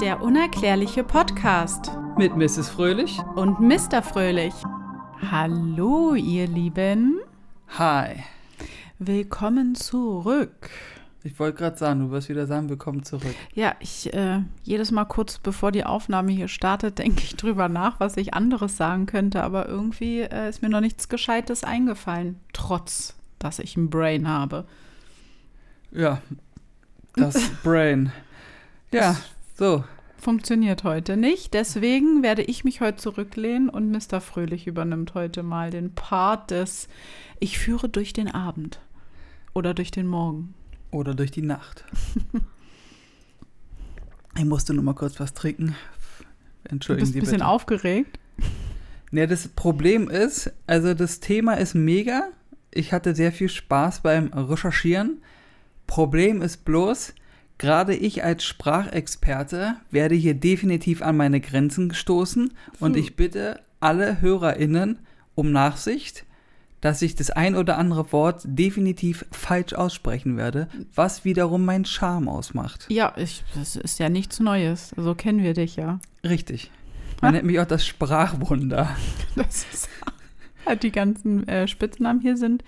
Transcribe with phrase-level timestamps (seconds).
[0.00, 2.68] Der unerklärliche Podcast Mit Mrs.
[2.68, 3.18] Fröhlich.
[3.34, 4.02] und Mr.
[4.02, 4.54] Fröhlich.
[5.30, 7.20] Hallo, ihr Lieben.
[7.76, 8.22] Hi.
[9.00, 10.70] Willkommen zurück.
[11.24, 13.34] Ich wollte gerade sagen, du wirst wieder sagen, willkommen zurück.
[13.54, 17.98] Ja, ich äh, jedes Mal kurz bevor die Aufnahme hier startet, denke ich drüber nach,
[17.98, 23.14] was ich anderes sagen könnte, aber irgendwie äh, ist mir noch nichts Gescheites eingefallen, trotz
[23.40, 24.64] dass ich ein Brain habe.
[25.90, 26.20] Ja,
[27.14, 28.12] das Brain.
[28.92, 29.16] Ja,
[29.58, 29.84] so.
[30.16, 34.20] Funktioniert heute nicht, deswegen werde ich mich heute zurücklehnen und Mr.
[34.20, 36.88] Fröhlich übernimmt heute mal den Part des
[37.38, 38.80] Ich führe durch den Abend
[39.54, 40.54] oder durch den Morgen.
[40.90, 41.84] Oder durch die Nacht.
[44.36, 45.74] Ich musste nur mal kurz was trinken.
[46.64, 47.48] Du Entschuldigen bist Sie ein bisschen bitte.
[47.48, 48.18] aufgeregt.
[49.10, 52.28] Ja, das Problem ist, also das Thema ist mega.
[52.70, 55.22] Ich hatte sehr viel Spaß beim Recherchieren.
[55.88, 57.14] Problem ist bloß,
[57.58, 63.00] gerade ich als Sprachexperte werde hier definitiv an meine Grenzen gestoßen und Hm.
[63.02, 64.98] ich bitte alle HörerInnen
[65.34, 66.24] um Nachsicht,
[66.80, 72.28] dass ich das ein oder andere Wort definitiv falsch aussprechen werde, was wiederum meinen Charme
[72.28, 72.86] ausmacht.
[72.88, 74.92] Ja, ich, das ist ja nichts Neues.
[74.96, 75.98] So kennen wir dich ja.
[76.22, 76.70] Richtig.
[77.20, 78.90] Man nennt mich auch das Sprachwunder.
[79.34, 79.88] Das ist
[80.66, 82.62] halt die ganzen äh, Spitznamen hier sind,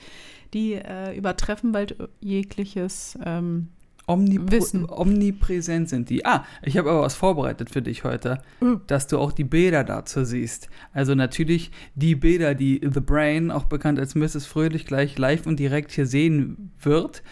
[0.55, 3.19] die äh, übertreffen bald jegliches.
[3.25, 3.69] Ähm,
[4.13, 4.59] Omnipr.
[4.91, 6.25] Omnipräsent sind die.
[6.27, 8.77] Ah, ich habe aber was vorbereitet für dich heute, Oh.
[8.87, 10.69] dass du auch die Bilder dazu siehst.
[10.93, 14.47] Also natürlich die Bilder, die The Brain, auch bekannt als Mrs.
[14.47, 17.23] Fröhlich, gleich live und direkt hier sehen wird,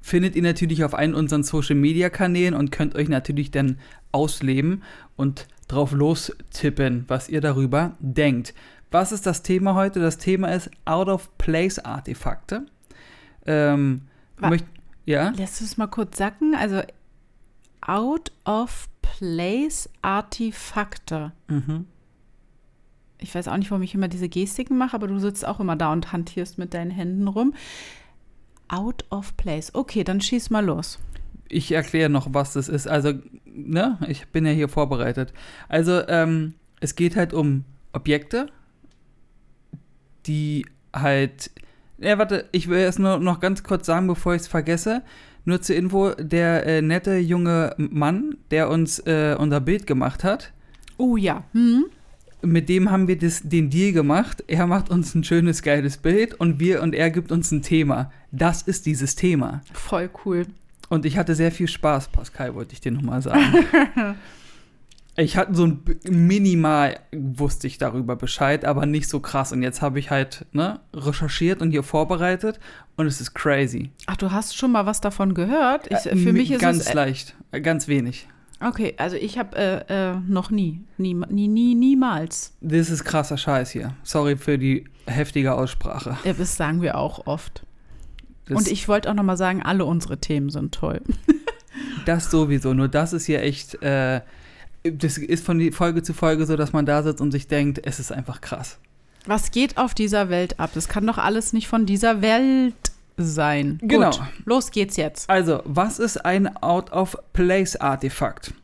[0.00, 3.78] findet ihr natürlich auf allen unseren Social-Media-Kanälen und könnt euch natürlich dann
[4.12, 4.82] ausleben
[5.16, 8.54] und drauf lostippen, was ihr darüber denkt.
[8.90, 10.00] Was ist das Thema heute?
[10.00, 12.66] Das Thema ist Out-of-Place-Artefakte.
[13.46, 14.02] Ähm,
[14.38, 14.56] Wa-
[15.08, 15.30] ja?
[15.30, 16.54] Lässt du es mal kurz sacken?
[16.54, 16.82] Also
[17.80, 21.32] out of place Artefakte.
[21.48, 21.86] Mhm.
[23.18, 25.76] Ich weiß auch nicht, warum ich immer diese Gestiken mache, aber du sitzt auch immer
[25.76, 27.54] da und hantierst mit deinen Händen rum.
[28.68, 29.74] Out of place.
[29.74, 30.98] Okay, dann schieß mal los.
[31.48, 32.86] Ich erkläre noch, was das ist.
[32.86, 33.14] Also,
[33.46, 35.32] ne, ich bin ja hier vorbereitet.
[35.68, 38.50] Also, ähm, es geht halt um Objekte,
[40.26, 41.50] die halt.
[41.98, 45.02] Ja, warte, ich will erst nur noch ganz kurz sagen, bevor ich es vergesse.
[45.44, 50.52] Nur zur Info, der äh, nette junge Mann, der uns äh, unser Bild gemacht hat,
[50.98, 51.44] Oh ja.
[51.52, 51.86] Hm?
[52.42, 54.44] mit dem haben wir das, den Deal gemacht.
[54.46, 58.12] Er macht uns ein schönes, geiles Bild und wir und er gibt uns ein Thema.
[58.30, 59.62] Das ist dieses Thema.
[59.72, 60.46] Voll cool.
[60.88, 63.64] Und ich hatte sehr viel Spaß, Pascal, wollte ich dir nochmal sagen.
[65.18, 69.52] ich hatte so ein minimal wusste ich darüber Bescheid, aber nicht so krass.
[69.52, 72.58] Und jetzt habe ich halt ne, recherchiert und hier vorbereitet
[72.96, 73.90] und es ist crazy.
[74.06, 75.86] Ach, du hast schon mal was davon gehört?
[75.90, 76.86] Ich, Äh, für mi- mich ist ganz es.
[76.88, 78.28] äh, leicht, äh, ganz wenig.
[78.60, 82.54] Okay, also ich habe äh, äh, noch nie, nie, nie, nie, niemals.
[82.60, 83.94] Das ist krasser Scheiß hier.
[84.02, 86.16] Sorry für die heftige Aussprache.
[86.24, 87.62] Ja, das sagen wir auch oft.
[88.46, 91.02] Das, Und ich wollte auch noch mal sagen, alle unsere Themen sind toll.
[92.06, 92.74] das sowieso.
[92.74, 93.78] Nur das ist hier echt.
[94.92, 98.00] Das ist von Folge zu Folge so, dass man da sitzt und sich denkt, es
[98.00, 98.78] ist einfach krass.
[99.26, 100.70] Was geht auf dieser Welt ab?
[100.74, 102.74] Das kann doch alles nicht von dieser Welt
[103.16, 103.78] sein.
[103.82, 104.10] Genau.
[104.10, 105.28] Gut, los geht's jetzt.
[105.28, 108.54] Also, was ist ein Out-of-Place-Artefakt?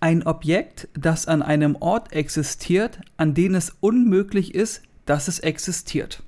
[0.00, 6.22] Ein Objekt, das an einem Ort existiert, an dem es unmöglich ist, dass es existiert.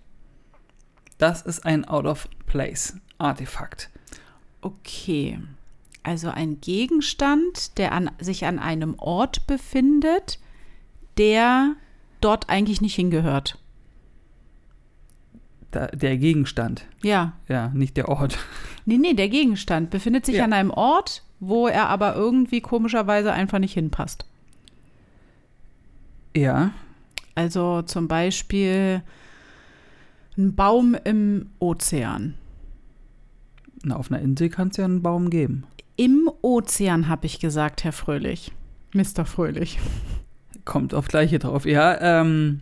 [1.18, 3.90] Das ist ein Out-of-Place-Artefakt.
[4.60, 5.38] Okay.
[6.08, 10.38] Also ein Gegenstand, der an, sich an einem Ort befindet,
[11.18, 11.74] der
[12.22, 13.58] dort eigentlich nicht hingehört.
[15.70, 17.34] Da, der Gegenstand, Ja.
[17.46, 18.38] ja, nicht der Ort.
[18.86, 20.44] Nee, nee, der Gegenstand befindet sich Ja.
[20.44, 24.24] an einem Ort, wo er aber irgendwie komischerweise einfach nicht hinpasst.
[26.34, 26.70] Ja,
[27.34, 29.02] Also zum Beispiel
[30.38, 32.32] ein Baum im Ozean.
[33.84, 35.64] na, auf einer Insel kann es ja einen Baum geben.
[35.98, 38.52] Im Ozean, habe ich gesagt, Herr Fröhlich.
[38.94, 39.24] Mr.
[39.24, 39.80] Fröhlich.
[40.64, 41.66] Kommt auf gleiche drauf.
[41.66, 42.60] Ja, ähm,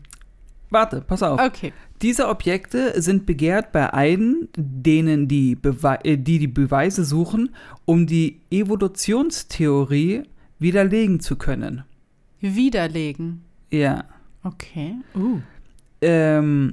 [0.70, 1.38] warte, pass auf.
[1.38, 1.75] Okay.
[2.00, 8.06] Diese Objekte sind begehrt bei allen, denen die, Bewei äh, die die Beweise suchen, um
[8.06, 10.22] die Evolutionstheorie
[10.58, 11.84] widerlegen zu können.
[12.40, 13.43] Widerlegen.
[13.70, 14.05] Ja.
[14.44, 14.94] Okay.
[15.14, 15.40] Uh.
[16.00, 16.72] Ähm,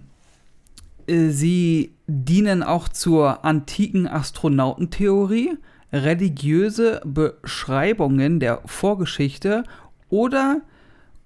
[1.07, 5.57] äh, sie dienen auch zur antiken Astronautentheorie,
[5.93, 9.63] religiöse Beschreibungen der Vorgeschichte
[10.09, 10.61] oder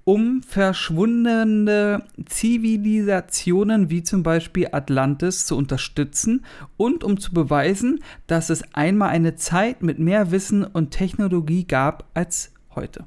[0.04, 6.46] um verschwundene Zivilisationen wie zum Beispiel Atlantis zu unterstützen
[6.78, 12.06] und um zu beweisen, dass es einmal eine Zeit mit mehr Wissen und Technologie gab
[12.14, 13.06] als heute.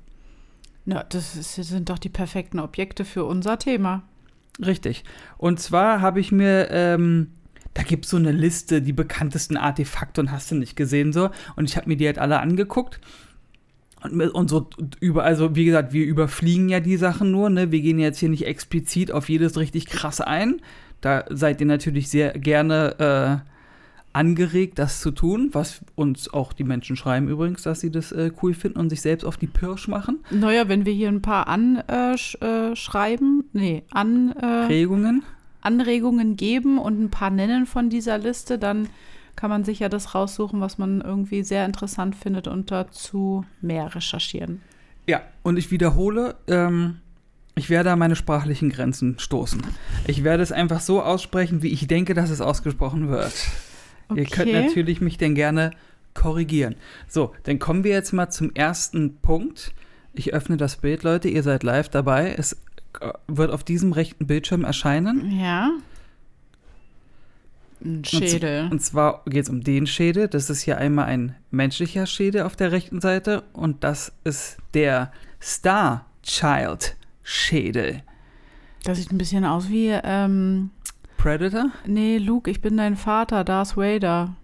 [0.84, 4.02] Na, das sind doch die perfekten Objekte für unser Thema.
[4.64, 5.04] Richtig.
[5.38, 7.28] Und zwar habe ich mir, ähm,
[7.74, 11.30] da gibt es so eine Liste, die bekanntesten Artefakte und hast du nicht gesehen so.
[11.56, 13.00] Und ich habe mir die halt alle angeguckt.
[14.02, 14.68] Und, und so
[14.98, 17.70] über, also wie gesagt, wir überfliegen ja die Sachen nur, ne?
[17.70, 20.60] Wir gehen jetzt hier nicht explizit auf jedes richtig krass ein.
[21.02, 23.50] Da seid ihr natürlich sehr gerne äh,
[24.12, 28.32] angeregt, das zu tun, was uns auch die Menschen schreiben übrigens, dass sie das äh,
[28.42, 30.20] cool finden und sich selbst auf die Pirsch machen.
[30.30, 35.22] Naja, wenn wir hier ein paar anschreiben, äh, sch- äh, nee, an, äh, Regungen.
[35.62, 38.88] Anregungen geben und ein paar nennen von dieser Liste, dann
[39.36, 43.94] kann man sich ja das raussuchen, was man irgendwie sehr interessant findet und dazu mehr
[43.94, 44.60] recherchieren.
[45.06, 46.98] Ja, und ich wiederhole, ähm,
[47.54, 49.62] ich werde an meine sprachlichen Grenzen stoßen.
[50.06, 53.32] Ich werde es einfach so aussprechen, wie ich denke, dass es ausgesprochen wird.
[54.14, 54.64] Ihr könnt Okay.
[54.66, 55.70] natürlich mich denn gerne
[56.14, 56.74] korrigieren.
[57.08, 59.72] So, dann kommen wir jetzt mal zum ersten Punkt.
[60.12, 61.28] Ich öffne das Bild, Leute.
[61.28, 62.34] Ihr seid live dabei.
[62.36, 62.56] Es
[63.26, 65.38] wird auf diesem rechten Bildschirm erscheinen.
[65.38, 65.70] Ja.
[67.82, 68.68] Ein Schädel.
[68.70, 70.28] Und zwar geht es um den Schädel.
[70.28, 73.42] Das ist hier einmal ein menschlicher Schädel auf der rechten Seite.
[73.52, 78.02] Und das ist der Star Child Schädel.
[78.84, 80.70] Das sieht ein bisschen aus wie, ähm,
[81.16, 84.34] Predator nee, Luke, ich bin dein Vater, Darth Vader.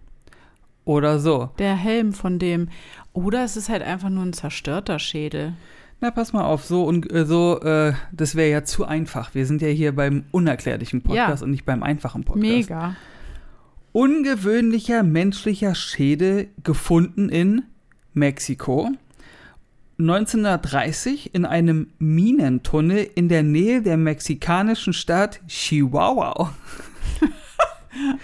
[0.85, 1.51] oder so.
[1.59, 2.69] Der Helm von dem.
[3.13, 5.55] Oder es ist halt einfach nur ein zerstörter Schädel.
[6.01, 9.35] Na, pass mal auf, so und äh, so, äh, das wäre ja zu einfach.
[9.35, 11.45] Wir sind ja hier beim unerklärlichen Podcast Ja.
[11.45, 12.43] und nicht beim einfachen Podcast.
[12.47, 12.97] Mega.
[13.93, 17.63] Ungewöhnlicher menschlicher Schädel gefunden in
[18.13, 18.91] Mexiko.
[19.99, 26.53] 1930 in einem Minentunnel in der Nähe der mexikanischen Stadt Chihuahua.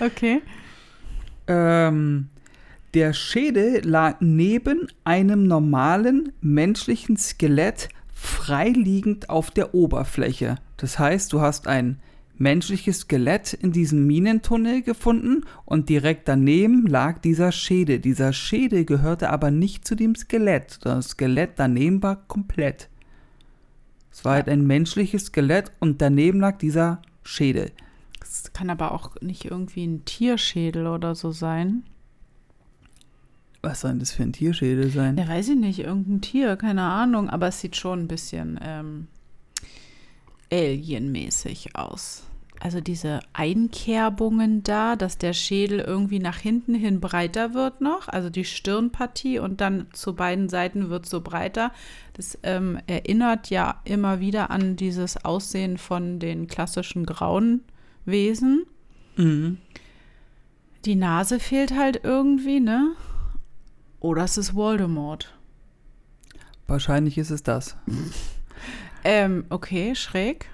[0.01, 0.43] Okay.
[1.47, 2.29] Ähm,
[2.95, 10.57] der Schädel lag neben einem normalen menschlichen Skelett freiliegend auf der Oberfläche.
[10.77, 12.01] Das heißt, du hast ein
[12.37, 17.99] menschliches Skelett in diesem Minentunnel gefunden und direkt daneben lag dieser Schädel.
[17.99, 20.79] Dieser Schädel gehörte aber nicht zu dem Skelett.
[20.83, 22.89] Das Skelett daneben war komplett.
[24.11, 27.71] Es war halt ein menschliches Skelett und daneben lag dieser Schädel.
[28.21, 31.85] Das kann aber auch nicht irgendwie ein Tierschädel oder so sein.
[33.63, 35.17] Was soll das für ein Tierschädel sein?
[35.17, 39.07] Ja, weiß ich nicht, irgendein Tier, keine Ahnung, aber es sieht schon ein bisschen ähm,
[40.51, 42.25] alienmäßig aus.
[42.59, 48.31] Also diese Einkerbungen da, dass der Schädel irgendwie nach hinten hin breiter wird noch, also
[48.31, 51.73] die Stirnpartie und dann zu beiden Seiten wird so breiter.
[52.15, 57.63] Das ähm, erinnert ja immer wieder an dieses Aussehen von den klassischen grauen
[58.05, 58.65] Wesen.
[59.17, 59.59] Mhm.
[60.85, 62.93] Die Nase fehlt halt irgendwie, ne?
[64.03, 65.33] Oder es ist Voldemort.
[66.67, 67.77] Wahrscheinlich ist es das.
[69.05, 70.49] Ähm, okay, schräg.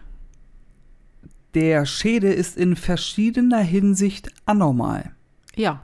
[1.53, 5.11] Der Schädel ist in verschiedener Hinsicht anormal.
[5.55, 5.83] Ja.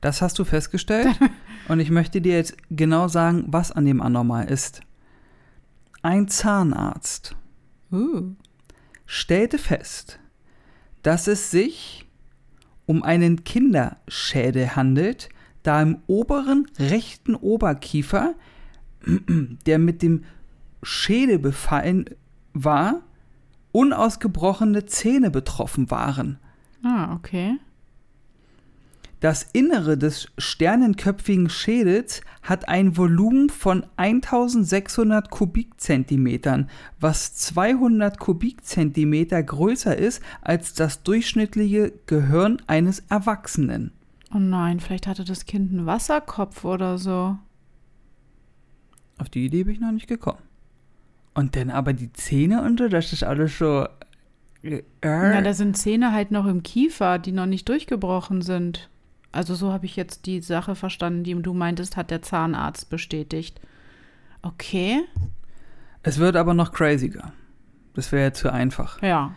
[0.00, 1.08] Das hast du festgestellt.
[1.68, 4.82] Und ich möchte dir jetzt genau sagen, was an dem anormal ist.
[6.02, 7.34] Ein Zahnarzt
[7.90, 8.36] Uh.
[9.06, 10.20] stellte fest,
[11.02, 12.06] dass es sich
[12.86, 15.30] um einen Kinderschädel handelt,
[15.64, 18.34] da im oberen rechten Oberkiefer,
[19.66, 20.22] der mit dem
[20.84, 22.04] Schädel befallen
[22.52, 23.00] war,
[23.72, 26.38] unausgebrochene Zähne betroffen waren.
[26.84, 27.58] Ah, okay.
[29.24, 36.68] Das Innere des sternenköpfigen Schädels hat ein Volumen von 1600 Kubikzentimetern,
[37.00, 43.92] was 200 Kubikzentimeter größer ist als das durchschnittliche Gehirn eines Erwachsenen.
[44.34, 47.38] Oh nein, vielleicht hatte das Kind einen Wasserkopf oder so.
[49.18, 50.40] Auf die Idee bin ich noch nicht gekommen.
[51.34, 53.86] Und dann aber die Zähne und so, das ist alles so.
[54.62, 58.88] Äh, Na, da sind Zähne halt noch im Kiefer, die noch nicht durchgebrochen sind.
[59.30, 63.60] Also so habe ich jetzt die Sache verstanden, die du meintest, hat der Zahnarzt bestätigt.
[64.42, 65.00] Okay,
[66.02, 67.32] es wird aber noch craziger.
[67.94, 69.00] Das wäre ja zu einfach.
[69.02, 69.32] ja.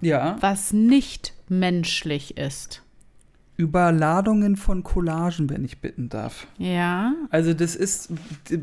[0.00, 0.36] Ja.
[0.40, 2.82] was nicht menschlich ist.
[3.60, 6.46] Überladungen von Collagen, wenn ich bitten darf.
[6.58, 8.10] Ja, Also das ist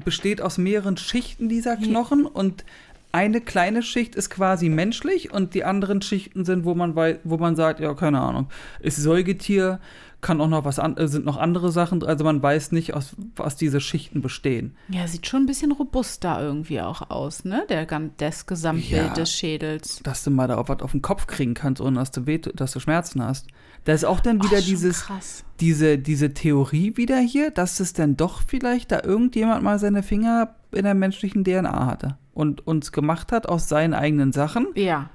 [0.04, 2.66] besteht aus mehreren Schichten dieser Knochen und
[3.12, 7.38] eine kleine Schicht ist quasi menschlich und die anderen Schichten sind, wo man wei- wo
[7.38, 8.48] man sagt, ja, keine Ahnung,
[8.80, 9.80] ist Säugetier,
[10.20, 13.16] kann auch noch was an, äh, sind noch andere Sachen, also man weiß nicht, aus
[13.36, 14.76] was diese Schichten bestehen.
[14.90, 17.66] ja, sieht schon ein bisschen robuster irgendwie auch aus, ne?
[17.70, 17.86] Der,
[18.18, 19.14] das Gesamtbild Ja.
[19.14, 20.02] des Schädels.
[20.04, 22.40] Dass du mal da auch was auf den Kopf kriegen kannst, ohne dass du, weh,
[22.40, 23.48] dass du Schmerzen hast.
[23.88, 25.46] Da ist auch dann wieder schon dieses, krass.
[25.62, 30.58] diese, diese Theorie wieder hier, dass es dann doch vielleicht da irgendjemand mal seine Finger
[30.74, 35.10] in der menschlichen DNA hatte und uns gemacht hat aus seinen eigenen Sachen Ja,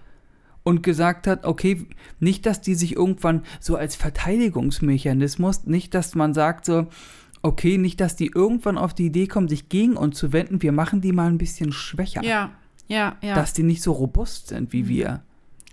[0.63, 1.87] und gesagt hat, okay,
[2.19, 6.87] nicht, dass die sich irgendwann so als Verteidigungsmechanismus, nicht, dass man sagt so,
[7.43, 10.73] okay, nicht, dass die irgendwann auf die Idee kommen, sich gegen uns zu wenden, wir
[10.73, 12.53] machen die mal ein bisschen schwächer, ja,
[12.89, 13.35] ja, ja.
[13.35, 15.21] dass die nicht so robust sind wie wir.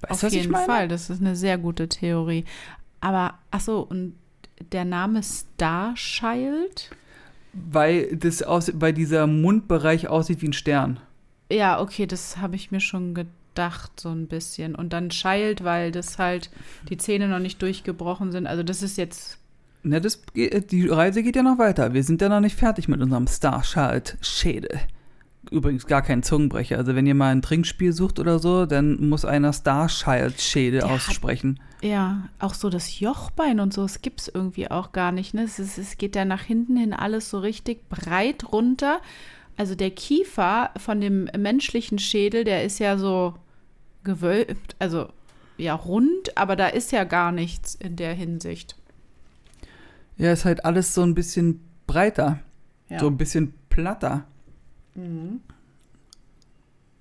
[0.01, 0.53] Weißt Auf jeden?
[0.53, 2.46] Fall, das ist eine sehr gute Theorie.
[3.01, 4.15] Aber, ach so, und
[4.72, 6.91] der Name Starchild?
[7.53, 11.00] Weil das aus, weil dieser Mundbereich aussieht wie ein Stern.
[11.51, 14.75] Ja, okay, das habe ich mir schon gedacht, so ein bisschen.
[14.75, 16.51] Und dann Child, weil das halt
[16.89, 18.46] die Zähne noch nicht durchgebrochen sind.
[18.48, 19.39] Also das ist jetzt,
[19.82, 21.94] Ne, das, die Reise geht ja noch weiter.
[21.94, 24.77] Wir sind ja noch nicht fertig mit unserem Starchild-Schädel.
[25.51, 26.77] Übrigens gar kein Zungenbrecher.
[26.77, 30.96] Also wenn ihr mal ein Trinkspiel sucht oder so, dann muss einer Starchild-Schädel Der hat-
[30.96, 31.60] aussprechen.
[31.81, 35.34] ja, auch so das Jochbein und so, das gibt es irgendwie auch gar nicht.
[35.34, 35.43] Ne?
[35.43, 39.00] Es, ist, es geht ja nach hinten hin alles so richtig breit runter.
[39.58, 43.34] Also der Kiefer von dem menschlichen Schädel, der ist ja so
[44.03, 45.08] gewölbt, also
[45.58, 48.75] ja rund, aber da ist ja gar nichts in der Hinsicht.
[50.17, 52.39] Ja, ist halt alles so ein bisschen breiter.
[52.89, 53.00] Ja.
[53.00, 54.25] So ein bisschen platter.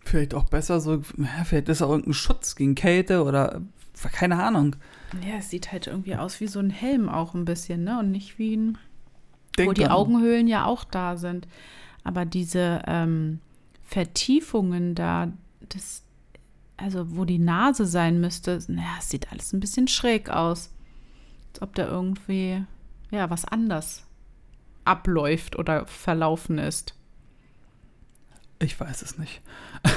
[0.04, 1.02] Vielleicht auch besser so,
[1.44, 3.62] vielleicht ist auch irgendein Schutz gegen Kälte oder
[4.12, 4.76] keine Ahnung.
[5.26, 7.98] Ja, es sieht halt irgendwie aus wie so ein Helm auch ein bisschen, ne?
[7.98, 8.78] Und nicht wie ein, wo
[9.56, 9.92] Denk die dran.
[9.92, 11.48] Augenhöhlen ja auch da sind.
[12.04, 13.40] Aber diese ähm,
[13.82, 15.32] Vertiefungen da,
[15.68, 16.04] das,
[16.76, 20.70] also wo die Nase sein müsste, naja, es sieht alles ein bisschen schräg aus.
[21.52, 22.64] Als ob da irgendwie,
[23.10, 24.04] ja, was anders
[24.84, 26.94] abläuft oder verlaufen ist.
[28.60, 29.40] Ich weiß es nicht.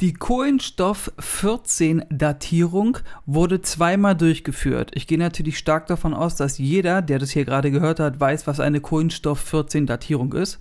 [0.00, 4.90] Die Kohlenstoff-14-Datierung wurde zweimal durchgeführt.
[4.94, 8.48] Ich gehe natürlich stark davon aus, dass jeder, der das hier gerade gehört hat, weiß,
[8.48, 10.58] was eine Kohlenstoff-14-Datierung ist.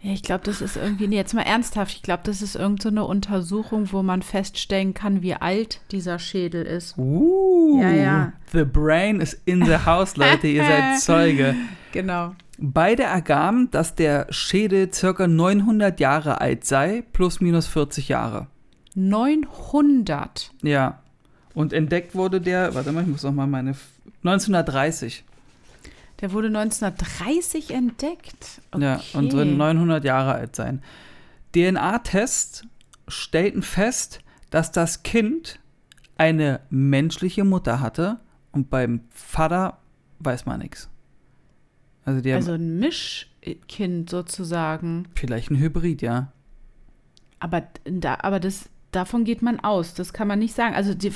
[0.00, 3.00] Ja, ich glaube, das ist irgendwie, nee, jetzt mal ernsthaft, ich glaube, das ist irgendeine
[3.00, 6.96] so Untersuchung, wo man feststellen kann, wie alt dieser Schädel ist.
[6.98, 8.32] Uh, Ja, ja.
[8.52, 11.54] The brain is in the house, Leute, ihr seid Zeuge.
[11.94, 12.34] Genau.
[12.58, 18.48] Beide ergaben, dass der Schädel circa 900 Jahre alt sei, plus minus 40 Jahre.
[18.96, 20.50] 900.
[20.62, 20.98] Ja.
[21.54, 23.76] Und entdeckt wurde der, warte mal, ich muss noch mal meine,
[24.24, 25.24] 1930.
[26.20, 28.60] Der wurde 1930 entdeckt.
[28.72, 28.84] Okay.
[28.84, 30.82] Ja, und soll 900 Jahre alt sein.
[31.54, 32.64] DNA-Tests
[33.06, 34.18] stellten fest,
[34.50, 35.60] dass das Kind
[36.16, 38.18] eine menschliche Mutter hatte
[38.50, 39.78] und beim Vater
[40.18, 40.88] weiß man nichts.
[42.04, 45.08] Also die haben also ein Mischkind sozusagen.
[45.14, 46.32] vielleicht ein Hybrid, ja.
[47.40, 49.94] Aber, da, aber das, davon geht man aus.
[49.94, 50.74] Das kann man nicht sagen.
[50.74, 51.12] Also die,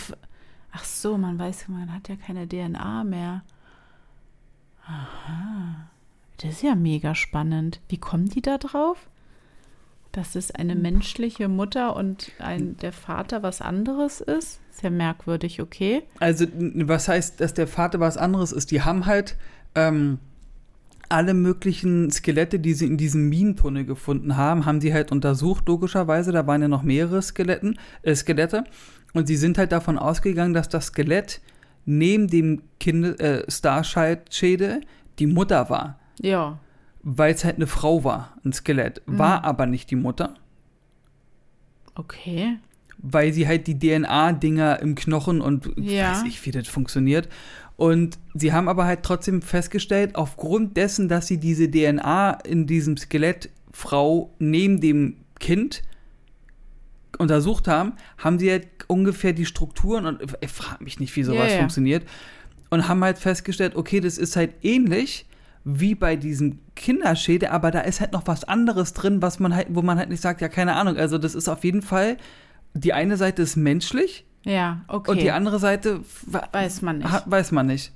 [0.72, 3.42] ach so, man weiß, man hat ja keine DNA mehr.
[4.86, 5.88] Aha.
[6.38, 7.80] Das ist ja mega spannend.
[7.88, 9.08] Wie kommen die da drauf?
[10.12, 14.60] Dass es eine menschliche Mutter und ein, der Vater was anderes ist?
[14.70, 16.02] Ist ja merkwürdig, okay.
[16.18, 18.70] Also, was heißt, dass der Vater was anderes ist?
[18.70, 19.36] Die haben halt
[19.74, 20.18] ähm,
[21.10, 26.32] alle möglichen Skelette, die sie in diesem Minentunnel gefunden haben, haben sie halt untersucht, logischerweise.
[26.32, 28.64] Da waren ja noch mehrere Skeletten, äh, Skelette.
[29.14, 31.40] Und sie sind halt davon ausgegangen, dass das Skelett
[31.86, 34.82] neben dem kind äh, Starchild-Schädel
[35.18, 35.98] die Mutter war.
[36.20, 36.58] Ja.
[37.02, 39.00] Weil es halt eine Frau war, ein Skelett.
[39.06, 40.34] War aber nicht die Mutter,
[41.94, 42.58] Okay.
[42.98, 46.12] weil sie halt die DNA-Dinger im Knochen und Ja.
[46.12, 47.28] weiß ich, wie das funktioniert.
[47.78, 52.96] Und sie haben aber halt trotzdem festgestellt, aufgrund dessen, dass sie diese DNA in diesem
[52.96, 55.84] Skelett Frau neben dem Kind
[57.18, 61.46] untersucht haben, haben sie halt ungefähr die Strukturen und ich frage mich nicht, wie sowas
[61.46, 61.58] Ja, ja.
[61.60, 62.04] funktioniert.
[62.68, 65.26] Und haben halt festgestellt, okay, das ist halt ähnlich
[65.62, 69.68] wie bei diesem Kinderschädel, aber da ist halt noch was anderes drin, was man halt,
[69.70, 70.96] wo man halt nicht sagt, ja, keine Ahnung.
[70.96, 72.16] Also das ist auf jeden Fall,
[72.74, 75.10] die eine Seite ist menschlich Ja, okay.
[75.10, 76.00] und die andere Seite
[76.52, 77.22] Weiß man nicht.
[77.26, 77.92] weiß man nicht.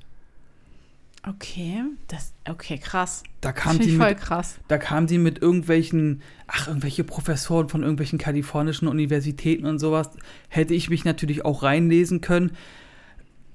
[1.27, 1.83] Okay.
[2.09, 3.23] Das, okay, krass.
[3.41, 4.59] Da Das kam, sie ich voll mit, krass.
[4.69, 10.11] da kam sie mit irgendwelchen, ach, irgendwelche Professoren von irgendwelchen kalifornischen Universitäten und sowas.
[10.49, 12.57] Hätte ich mich natürlich auch reinlesen können.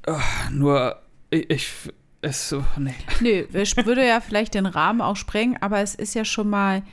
[0.06, 1.70] Ah, nur, ich, ich
[2.22, 2.96] es so, nee.
[3.20, 6.84] Nö, es würde ja vielleicht den Rahmen auch sprengen, aber es ist ja schon mal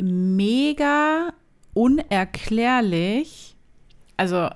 [0.00, 1.32] mega
[1.74, 3.56] unerklärlich,
[4.16, 4.48] also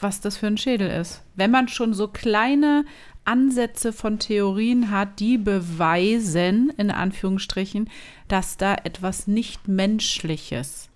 [0.00, 1.22] was das für ein Schädel ist.
[1.36, 2.84] Wenn man schon so kleine
[3.24, 7.88] Ansätze von Theorien hat, die beweisen, in Anführungsstrichen,
[8.28, 10.88] dass da etwas nicht Menschliches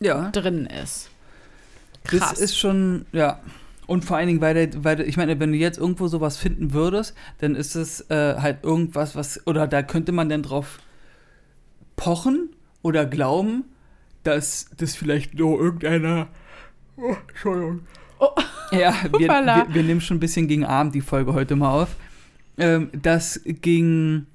[0.00, 1.10] Ja, drin ist.
[2.04, 2.38] das Krass.
[2.38, 3.40] ist schon, ja.
[3.86, 6.72] Und vor allen Dingen, weil, der, weil ich meine, wenn du jetzt irgendwo sowas finden
[6.72, 10.78] würdest, dann ist es äh, halt irgendwas, was, oder da könnte man dann drauf
[11.96, 12.50] pochen
[12.82, 13.64] oder glauben,
[14.22, 16.28] dass das vielleicht nur irgendeiner.
[17.02, 17.80] Oh, Entschuldigung.
[18.18, 18.28] Oh.
[18.72, 21.96] Ja, wir, wir, wir nehmen schon ein bisschen gegen Abend die Folge heute mal auf.
[22.58, 24.26] Ähm, das ging,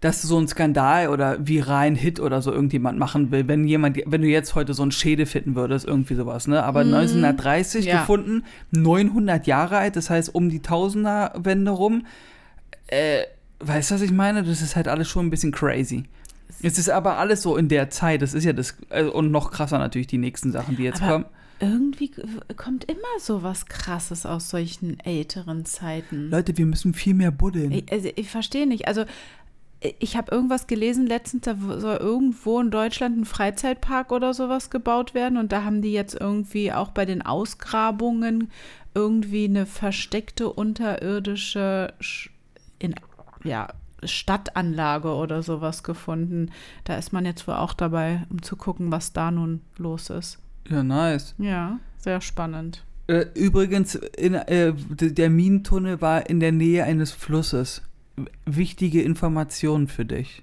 [0.00, 4.22] dass so ein Skandal oder viralen Hit oder so irgendjemand machen will, wenn jemand, wenn
[4.22, 6.62] du jetzt heute so einen Schädel finden würdest, irgendwie sowas, ne?
[6.62, 7.90] Aber 1930 Mhm.
[7.90, 8.00] Ja.
[8.00, 12.06] gefunden, 900 Jahre alt, das heißt um die Tausenderwende rum.
[12.86, 13.22] Äh,
[13.60, 14.42] weißt du, was ich meine?
[14.42, 16.04] Das ist halt alles schon ein bisschen crazy.
[16.62, 19.50] Es ist aber alles so in der Zeit, das ist ja das, also, und noch
[19.50, 21.24] krasser natürlich die nächsten Sachen, die jetzt Aber kommen.
[21.72, 22.10] Irgendwie
[22.56, 26.30] kommt immer so was Krasses aus solchen älteren Zeiten.
[26.30, 27.72] Leute, wir müssen viel mehr buddeln.
[27.72, 28.86] Ich, also ich verstehe nicht.
[28.88, 29.04] Also
[29.98, 35.12] ich habe irgendwas gelesen letztens, da soll irgendwo in Deutschland ein Freizeitpark oder sowas gebaut
[35.14, 38.50] werden und da haben die jetzt irgendwie auch bei den Ausgrabungen
[38.94, 42.30] irgendwie eine versteckte unterirdische Sch-
[42.78, 42.94] in,
[43.42, 43.68] ja,
[44.02, 46.50] Stadtanlage oder sowas gefunden.
[46.84, 50.38] Da ist man jetzt wohl auch dabei, um zu gucken, was da nun los ist.
[50.68, 51.34] Ja, nice.
[51.38, 52.84] Ja, sehr spannend.
[53.06, 57.82] Äh, übrigens, in, äh, der Minentunnel war in der Nähe eines Flusses.
[58.46, 60.42] Wichtige Informationen für dich.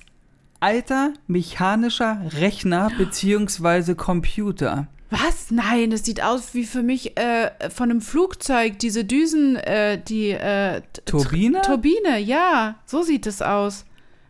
[0.62, 3.96] alter mechanischer Rechner bzw.
[3.96, 4.88] Computer.
[5.10, 5.52] Was?
[5.52, 8.80] Nein, das sieht aus wie für mich äh, von einem Flugzeug.
[8.80, 11.62] Diese Düsen, äh, die äh, Turbine?
[11.64, 12.80] Turbine, ja.
[12.86, 13.84] So sieht es aus.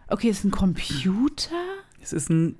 [0.07, 1.51] Okay, ist ein Computer?
[2.01, 2.55] Es ist ein.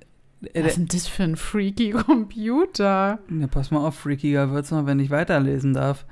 [0.52, 3.18] Äh, Was ist denn das für ein freaky Computer?
[3.28, 6.06] ja, pass mal auf, freakiger wird's noch, wenn ich weiterlesen darf.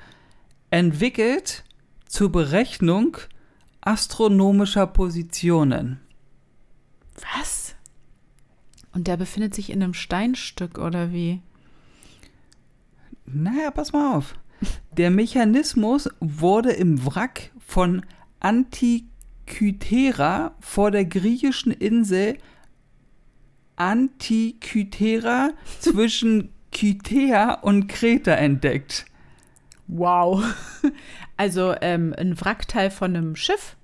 [0.70, 1.62] Entwickelt
[2.08, 3.18] zur Berechnung
[3.82, 6.00] astronomischer Positionen.
[7.36, 7.74] Was?
[8.92, 11.40] Und der befindet sich in einem Steinstück oder wie?
[13.26, 14.34] Naja, pass mal auf.
[14.96, 18.06] Der Mechanismus wurde im Wrack von
[18.40, 22.38] Antikythera vor der griechischen Insel
[23.76, 29.06] Antikythera zwischen Kythea und Kreta entdeckt.
[29.88, 30.44] Wow.
[31.42, 33.74] Also ähm, ein Wrackteil von einem Schiff.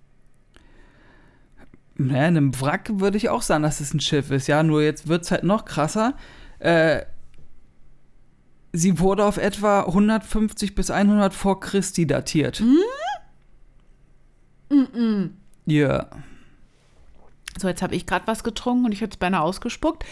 [1.97, 4.47] Naja, in einem Wrack würde ich auch sagen, dass es ein Schiff ist.
[4.47, 6.15] Ja, nur jetzt wird es halt noch krasser.
[6.61, 7.03] Äh,
[8.73, 12.63] sie wurde auf etwa 150 bis 100 vor Christi datiert.
[14.71, 15.31] Mm-mm.
[15.67, 16.07] Ja.
[17.61, 20.05] So, jetzt habe ich gerade was getrunken und ich hätte es beinahe ausgespuckt.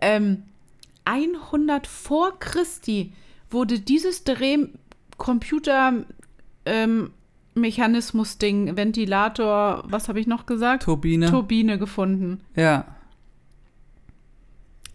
[0.00, 0.44] Ähm,
[1.04, 3.12] 100 vor Christi
[3.50, 6.06] wurde dieses Drehcomputer
[6.66, 7.10] ähm,
[7.54, 10.84] Mechanismus-Ding, Ventilator, was habe ich noch gesagt?
[10.84, 11.30] Turbine.
[11.30, 12.40] Turbine gefunden.
[12.56, 12.86] ja.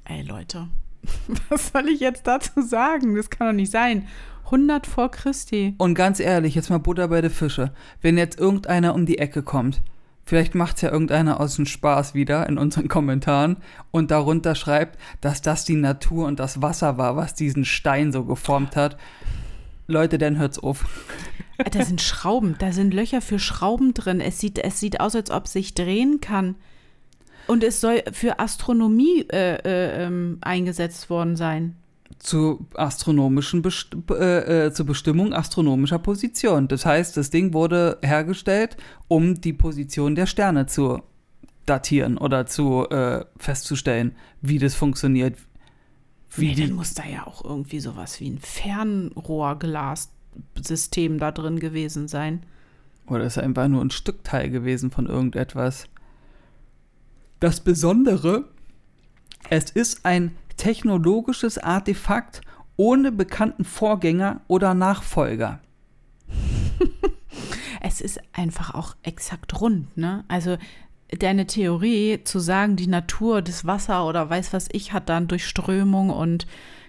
[0.05, 0.67] Ey, Leute,
[1.49, 3.15] was soll ich jetzt dazu sagen?
[3.15, 4.07] Das kann doch nicht sein.
[4.45, 5.75] 100 vor Christi.
[5.77, 7.71] Und ganz ehrlich, jetzt mal Butter bei der Fische.
[8.01, 9.81] Wenn jetzt irgendeiner um die Ecke kommt,
[10.25, 13.57] vielleicht macht's ja irgendeiner aus dem Spaß wieder in unseren Kommentaren
[13.91, 18.25] und darunter schreibt, dass das die Natur und das Wasser war, was diesen Stein so
[18.25, 18.97] geformt hat.
[19.89, 20.85] Leute, dann hört's auf.
[21.57, 24.21] Äh, Da sind Schrauben, da sind Löcher für Schrauben drin.
[24.21, 26.55] Es sieht, es sieht aus, als ob sich drehen kann.
[27.47, 31.75] Und es soll für Astronomie äh, äh, ähm, eingesetzt worden sein.
[32.19, 36.67] Zu astronomischen Best äh, äh, zur Bestimmung astronomischer Position.
[36.67, 41.01] Das heißt, das Ding wurde hergestellt, um die Position der Sterne zu
[41.65, 45.37] datieren oder zu äh, festzustellen, wie das funktioniert.
[46.35, 51.59] Wie Nee, die dann muss da ja auch irgendwie sowas wie ein Fernrohrglas-System da drin
[51.59, 52.43] gewesen sein.
[53.07, 55.85] Oder ist einfach nur ein Stückteil gewesen von irgendetwas?
[57.39, 58.45] Das Besondere,
[59.49, 62.41] es ist ein technologisches Artefakt
[62.77, 65.59] ohne bekannten Vorgänger oder Nachfolger.
[67.81, 70.25] Es ist einfach auch exakt rund, ne?
[70.27, 70.57] Also
[71.17, 75.45] deine Theorie zu sagen, die Natur, das Wasser oder weiß was ich hat dann durch
[75.47, 76.45] Strömung und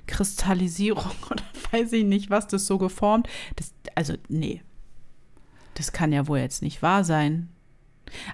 [0.07, 3.29] Kristallisierung oder weiß ich nicht, was das so geformt.
[3.57, 4.63] Das, also, nee.
[5.75, 7.49] Das kann ja wohl jetzt nicht wahr sein.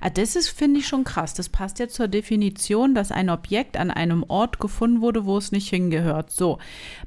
[0.01, 1.35] Ah, das ist, finde ich, schon krass.
[1.35, 5.53] Das passt ja zur Definition, dass ein Objekt an einem Ort gefunden wurde, wo es
[5.53, 6.31] nicht hingehört.
[6.31, 6.59] So,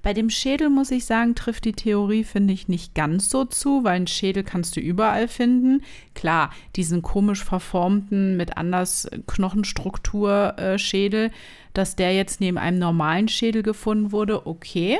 [0.01, 3.83] bei dem Schädel muss ich sagen, trifft die Theorie, finde ich, nicht ganz so zu,
[3.83, 5.83] weil einen Schädel kannst du überall finden.
[6.13, 11.31] Klar, diesen komisch verformten, mit anders Knochenstruktur äh, Schädel,
[11.73, 14.99] dass der jetzt neben einem normalen Schädel gefunden wurde, okay.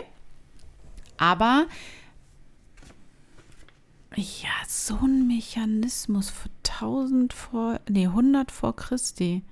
[1.18, 1.66] Aber
[4.20, 9.44] ja, so ein Mechanismus für 1000 vor, nee, 100 vor Christi.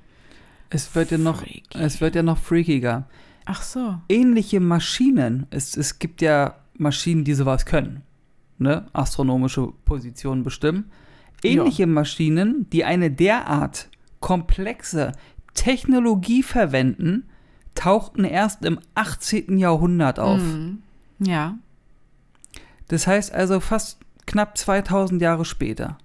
[0.69, 1.77] Es wird ja noch, Freaky.
[1.79, 3.07] es wird ja noch freakiger.
[3.45, 3.97] Ach so.
[4.09, 8.03] Ähnliche Maschinen, es, es gibt ja Maschinen, die sowas können,
[8.57, 8.87] ne?
[8.93, 10.91] Astronomische Positionen bestimmen.
[11.43, 15.13] Ähnliche Maschinen, die eine derart komplexe
[15.53, 17.29] Technologie verwenden,
[17.75, 19.57] tauchten erst im 18.
[19.57, 20.41] Jahrhundert auf.
[20.41, 20.81] Mhm.
[21.19, 21.57] Ja.
[22.87, 25.97] Das heißt also fast knapp 2000 Jahre später.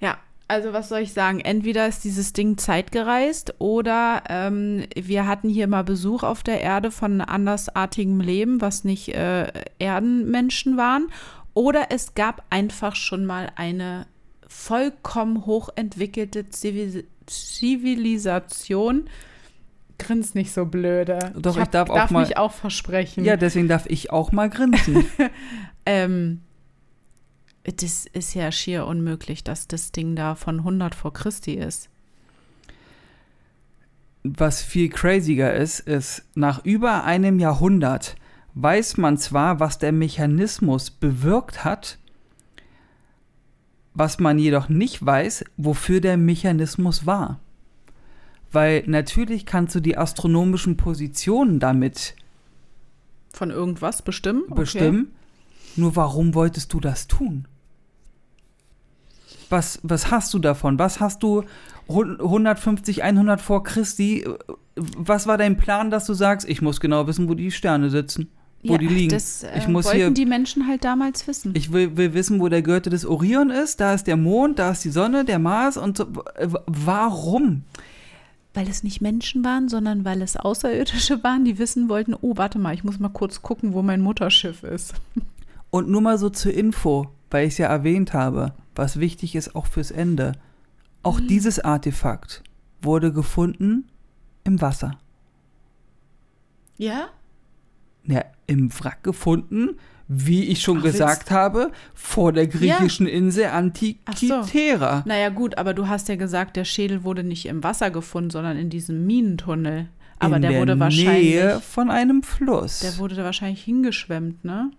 [0.00, 0.18] Ja,
[0.48, 1.40] also was soll ich sagen?
[1.40, 6.90] Entweder ist dieses Ding zeitgereist oder ähm, wir hatten hier mal Besuch auf der Erde
[6.90, 11.08] von andersartigem Leben, was nicht äh, Erdenmenschen waren.
[11.54, 14.06] Oder es gab einfach schon mal eine
[14.46, 19.08] vollkommen hochentwickelte Zivil Zivilisation.
[19.98, 21.32] Grins nicht so blöde.
[21.36, 23.24] Doch, ich hab- darf auch darf mal- mich auch versprechen.
[23.24, 25.04] Ja, deswegen darf ich auch mal grinsen.
[25.90, 26.42] Ähm,
[27.76, 31.88] das ist ja schier unmöglich, dass das Ding da von 100 vor Christi ist.
[34.24, 38.16] Was viel craziger ist, ist, nach über einem Jahrhundert
[38.54, 41.98] weiß man zwar, was der Mechanismus bewirkt hat,
[43.94, 47.40] was man jedoch nicht weiß, wofür der Mechanismus war.
[48.52, 52.14] Weil natürlich kannst du die astronomischen Positionen damit
[53.32, 54.44] Von irgendwas bestimmen?
[54.46, 54.60] Okay.
[54.60, 55.12] bestimmen.
[55.76, 57.47] Nur warum wolltest du das tun?
[59.50, 60.78] Was, was hast du davon?
[60.78, 61.44] Was hast du
[61.88, 64.26] hun- 150, 100 vor Christi?
[64.76, 68.28] Was war dein Plan, dass du sagst, ich muss genau wissen, wo die Sterne sitzen,
[68.62, 69.10] wo ja, die liegen?
[69.10, 71.52] Das äh, ich muss wollten hier, die Menschen halt damals wissen.
[71.54, 73.80] ich will, will wissen, wo der Gürtel des Orion ist.
[73.80, 76.06] Da ist der Mond, da ist die Sonne, der Mars und so.
[76.66, 77.62] Warum?
[78.54, 82.58] weil es nicht Menschen waren, sondern weil es Außerirdische waren, die wissen wollten, oh, warte
[82.58, 84.94] mal, ich muss mal kurz gucken, wo mein Mutterschiff ist.
[85.70, 89.54] Und nur mal so zur Info, weil ich es ja erwähnt habe, was wichtig ist
[89.54, 90.32] auch fürs Ende.
[91.02, 92.42] Auch dieses Artefakt
[92.82, 93.88] wurde gefunden
[94.44, 94.98] im Wasser.
[96.76, 97.08] Ja?
[98.04, 103.50] Ja, im Wrack gefunden, wie ich schon Ach, gesagt habe, vor der griechischen Insel Ach
[103.50, 104.34] so.
[104.34, 105.02] Antikythera.
[105.06, 108.56] Naja, gut, aber du hast ja gesagt, der Schädel wurde nicht im Wasser gefunden, sondern
[108.56, 109.88] in diesem Minentunnel.
[110.18, 111.34] Aber in der, der wurde wahrscheinlich.
[111.34, 112.80] Nähe von einem Fluss.
[112.80, 114.70] Der wurde da wahrscheinlich hingeschwemmt, ne?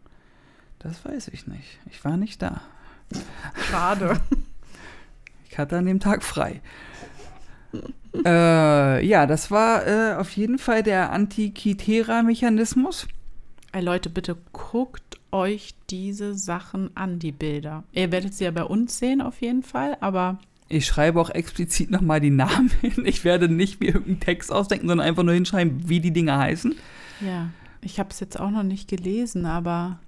[0.80, 1.80] Das weiß ich nicht.
[1.90, 2.62] Ich war nicht da.
[3.70, 4.20] Schade.
[5.52, 6.62] Ich hatte an dem Tag frei.
[8.26, 13.08] äh, ja, das war äh, auf jeden Fall der Antikythera-Mechanismus.
[13.72, 17.84] Ey, Leute, bitte guckt euch diese Sachen an, die Bilder.
[17.92, 20.40] Ihr werdet sie ja bei uns sehen auf jeden Fall, aber
[20.70, 23.06] Ich schreibe auch explizit nochmal die Namen hin.
[23.06, 26.76] Ich werde nicht mir irgendeinen Text ausdenken, sondern einfach nur hinschreiben, wie die Dinger heißen.
[27.22, 27.50] ja,
[27.82, 30.00] ich habe es jetzt auch noch nicht gelesen, aber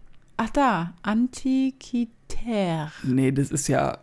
[0.42, 2.92] ach da, Antiquitaire.
[3.04, 4.00] Nee, das ist ja.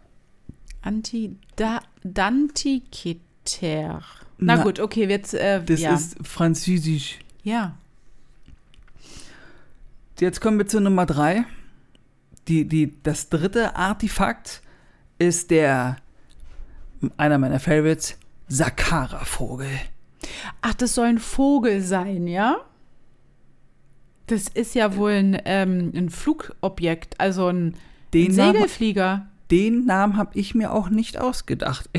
[0.82, 4.04] Anti da, Dantiquitaire.
[4.38, 5.94] Na, Na, gut, okay, jetzt äh, Das ja.
[5.94, 7.18] ist französisch.
[7.42, 7.74] ja.
[10.20, 11.44] Jetzt kommen wir zu Nummer drei.
[12.48, 14.62] Die, die, das dritte Artefakt
[15.20, 15.98] ist der,
[17.16, 19.70] einer meiner Favorites, Sakara-Vogel.
[20.60, 22.56] Ach, das soll ein Vogel sein, ja?
[24.28, 27.74] Das ist ja wohl ein, ähm, ein Flugobjekt, also ein,
[28.14, 29.26] Den ein Namen- Segelflieger.
[29.50, 31.88] Den Namen habe ich mir auch nicht ausgedacht.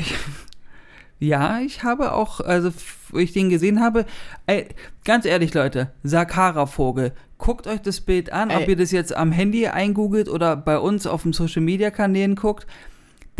[1.22, 2.70] Ich, ja, ich habe auch, also
[3.10, 4.06] wo ich den gesehen habe,
[4.46, 4.68] ey,
[5.04, 8.70] ganz ehrlich Leute, Sakara-Vogel, guckt euch das Bild an, ob Ey.
[8.70, 12.66] ihr das jetzt am Handy eingoogelt oder bei uns auf den Social-Media-Kanälen guckt.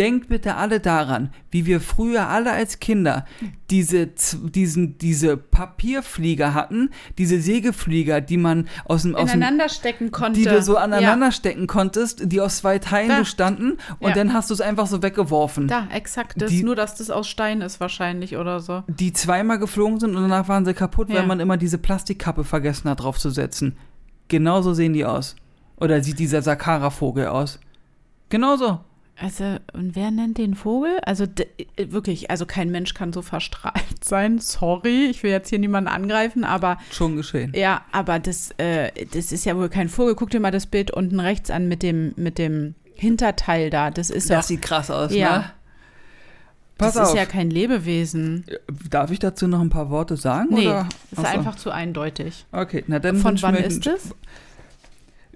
[0.00, 3.26] Denkt bitte alle daran, wie wir früher alle als Kinder
[3.70, 10.40] diese, diesen, diese Papierflieger hatten, diese Sägeflieger, die man aus dem, aus dem stecken konnte.
[10.40, 13.18] die du so aneinander stecken konntest, die aus zwei Teilen Da.
[13.20, 14.14] bestanden und Ja.
[14.14, 15.68] dann hast du es einfach so weggeworfen.
[15.68, 16.40] Ja, da, exakt.
[16.40, 18.82] Das, Die- nur, dass das aus Stein ist wahrscheinlich oder so.
[18.88, 21.16] Die zweimal geflogen sind und danach waren sie kaputt, Ja.
[21.16, 23.76] weil man immer diese Plastikkappe vergessen hat draufzusetzen.
[24.28, 25.36] Genauso sehen die aus.
[25.76, 27.58] Oder sieht dieser Sakara-Vogel aus.
[28.28, 28.80] Genauso.
[29.22, 30.98] Also, und wer nennt den Vogel?
[31.04, 34.38] Also äh, wirklich, also kein Mensch kann so verstrahlt sein.
[34.38, 37.52] Sorry, ich will jetzt hier niemanden angreifen, aber Schon geschehen.
[37.54, 40.14] ja, aber das, äh, das ist ja wohl kein Vogel.
[40.14, 43.90] Guck dir mal das Bild unten rechts an mit dem, mit dem Hinterteil da.
[43.90, 45.38] Das ist Das sieht krass aus, Ja.
[45.38, 45.44] ne?
[46.78, 47.14] Pass das auf.
[47.14, 48.46] ist ja kein Lebewesen.
[48.88, 50.48] Darf ich dazu noch ein paar Worte sagen?
[50.50, 50.88] Nee, oder?
[51.10, 51.38] ist Ach so.
[51.38, 52.46] einfach zu eindeutig.
[52.52, 54.14] Okay, na dann Von wann ist es?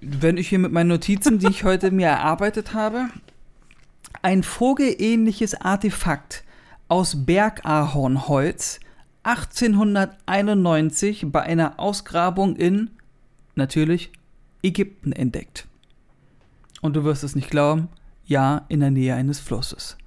[0.01, 3.09] wenn ich hier mit meinen Notizen, die ich heute mir erarbeitet habe,
[4.21, 6.43] ein vogelähnliches Artefakt
[6.87, 8.79] aus Bergahornholz
[9.23, 12.91] 1891 bei einer Ausgrabung in,
[13.55, 14.11] natürlich,
[14.61, 15.67] Ägypten entdeckt.
[16.81, 17.89] Und du wirst es nicht glauben,
[18.25, 19.97] ja, in der Nähe eines Flusses.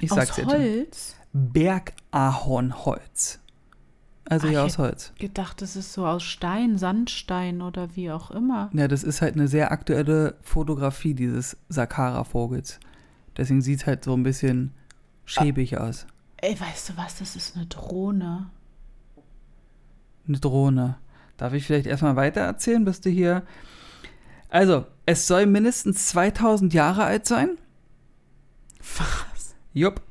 [0.00, 0.52] Ich sag's Aus jetzt.
[0.52, 1.16] Holz?
[1.32, 3.40] Bergahornholz.
[4.28, 5.12] Also Ach, ja, ich aus Holz.
[5.18, 8.70] Gedacht, das ist so aus Stein, Sandstein oder wie auch immer.
[8.72, 12.80] Ja, das ist halt eine sehr aktuelle Fotografie dieses Sakara-Vogels.
[13.36, 14.72] Deswegen sieht es halt so ein bisschen
[15.24, 16.06] schäbig aus.
[16.38, 17.18] Ey, weißt du was?
[17.18, 18.50] Das ist eine Drohne.
[20.26, 20.96] Eine Drohne.
[21.36, 23.42] Darf ich vielleicht erstmal weiter erzählen, bis du hier.
[24.48, 27.58] Also, es soll mindestens 2000 Jahre alt sein.
[28.78, 29.54] Was?
[29.72, 30.02] Jupp.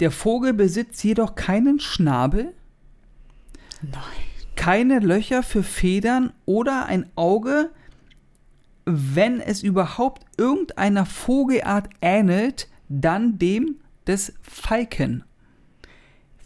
[0.00, 2.54] Der Vogel besitzt jedoch keinen Schnabel,
[3.82, 4.02] Nein.
[4.56, 7.70] keine Löcher für Federn oder ein Auge,
[8.84, 15.24] wenn es überhaupt irgendeiner Vogelart ähnelt, dann dem des Falken.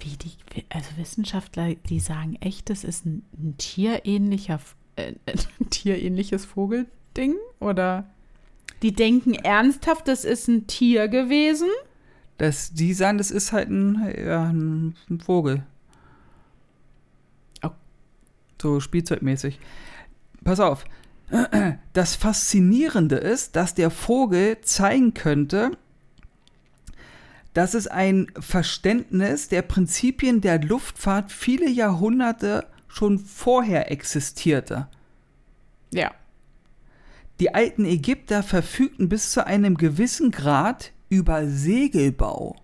[0.00, 0.32] Wie die,
[0.68, 4.60] also Wissenschaftler, die sagen echt, das ist ein, ein tierähnlicher,
[4.96, 5.14] äh,
[5.60, 7.34] ein tierähnliches Vogelding?
[7.60, 8.10] Oder
[8.82, 11.68] die denken ernsthaft, das ist ein Tier gewesen?
[12.38, 15.64] Das, die sagen, das ist halt ein, ja, ein, ein Vogel.
[18.60, 19.58] So spielzeugmäßig.
[20.44, 20.84] Pass auf.
[21.92, 25.72] Das Faszinierende ist, dass der Vogel zeigen könnte,
[27.52, 34.88] dass es ein Verständnis der Prinzipien der Luftfahrt viele Jahrhunderte schon vorher existierte.
[35.92, 36.12] Ja.
[37.40, 42.56] Die alten Ägypter verfügten bis zu einem gewissen Grad über Segelbau.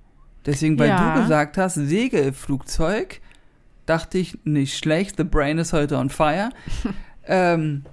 [0.47, 1.15] Deswegen, weil Ja.
[1.15, 3.21] du gesagt hast, Segelflugzeug,
[3.87, 6.51] dachte ich, nicht schlecht, the brain is heute on fire.
[7.27, 7.85] ähm,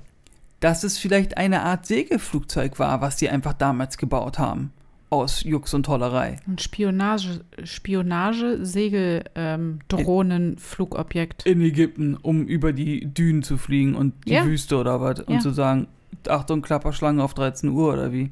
[0.60, 4.72] dass es vielleicht eine Art Segelflugzeug war, was die einfach damals gebaut haben.
[5.12, 6.36] Aus Jux und Tollerei.
[6.48, 11.46] Ein Spionage, Spionage, Segel, ähm, Drohnen, Flugobjekt.
[11.48, 14.46] In Ägypten, um über die Dünen zu fliegen und die Ja.
[14.46, 15.22] Wüste oder was.
[15.22, 15.40] Und Ja.
[15.40, 15.88] zu sagen,
[16.28, 18.30] Achtung, Klapperschlange auf 13 Uhr oder wie.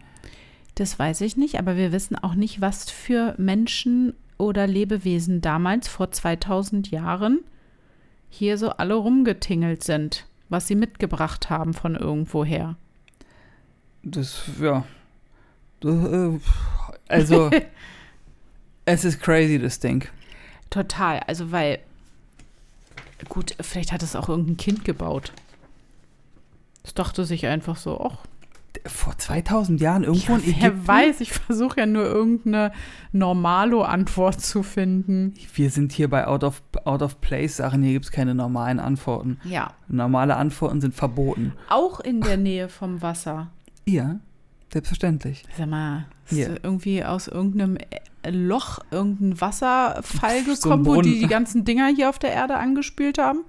[0.75, 5.87] Das weiß ich nicht, aber wir wissen auch nicht, was für Menschen oder Lebewesen damals
[5.87, 7.39] vor 2000 Jahren
[8.29, 12.75] hier so alle rumgetingelt sind, was sie mitgebracht haben von irgendwoher.
[14.03, 14.85] Das, ja.
[15.83, 16.39] Äh,
[17.07, 17.49] Also,
[18.85, 20.07] es ist crazy, das Ding.
[20.69, 21.79] Total, also weil
[23.29, 25.31] gut, vielleicht hat es auch irgendein Kind gebaut.
[26.83, 28.25] Es dachte sich einfach so, ach,
[28.85, 30.61] Vor 2000 Jahren irgendwo in Ja, Ägypten?
[30.61, 32.71] wer weiß, ich versuche ja nur irgendeine
[33.11, 35.33] Normalo-Antwort zu finden.
[35.53, 37.81] Wir sind hier bei Out of, out of Place-Sachen.
[37.83, 39.37] Hier gibt es keine normalen Antworten.
[39.43, 39.71] Ja.
[39.87, 41.53] Normale Antworten sind verboten.
[41.69, 43.49] Auch in der Nähe vom Wasser.
[43.85, 44.19] Ja,
[44.71, 45.43] selbstverständlich.
[45.57, 46.47] Sag mal, ist Ja.
[46.63, 47.77] irgendwie aus irgendeinem
[48.29, 53.17] Loch irgendein Wasserfall So gekommen, wo die die ganzen Dinger hier auf der Erde angespült
[53.17, 53.41] haben?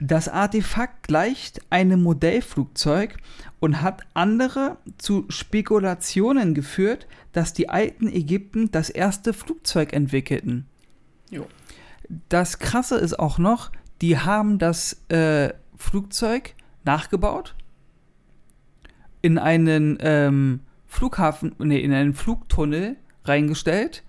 [0.00, 3.16] Das Artefakt gleicht einem Modellflugzeug
[3.58, 10.66] und hat andere zu Spekulationen geführt, dass die alten Ägypten das erste Flugzeug entwickelten.
[11.30, 11.46] Jo.
[12.28, 17.56] Das Krasse ist auch noch, die haben das äh, Flugzeug nachgebaut,
[19.20, 24.04] in einen ähm, Flughafen, nee, in einen Flugtunnel reingestellt.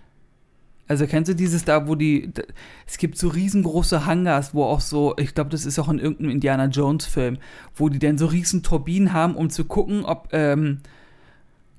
[0.89, 2.41] Also kennst du dieses da, wo die, da,
[2.87, 6.31] es gibt so riesengroße Hangars, wo auch so, ich glaube, das ist auch in irgendeinem
[6.31, 7.37] Indiana Jones Film,
[7.75, 10.79] wo die dann so riesen Turbinen haben, um zu gucken, ob, ähm,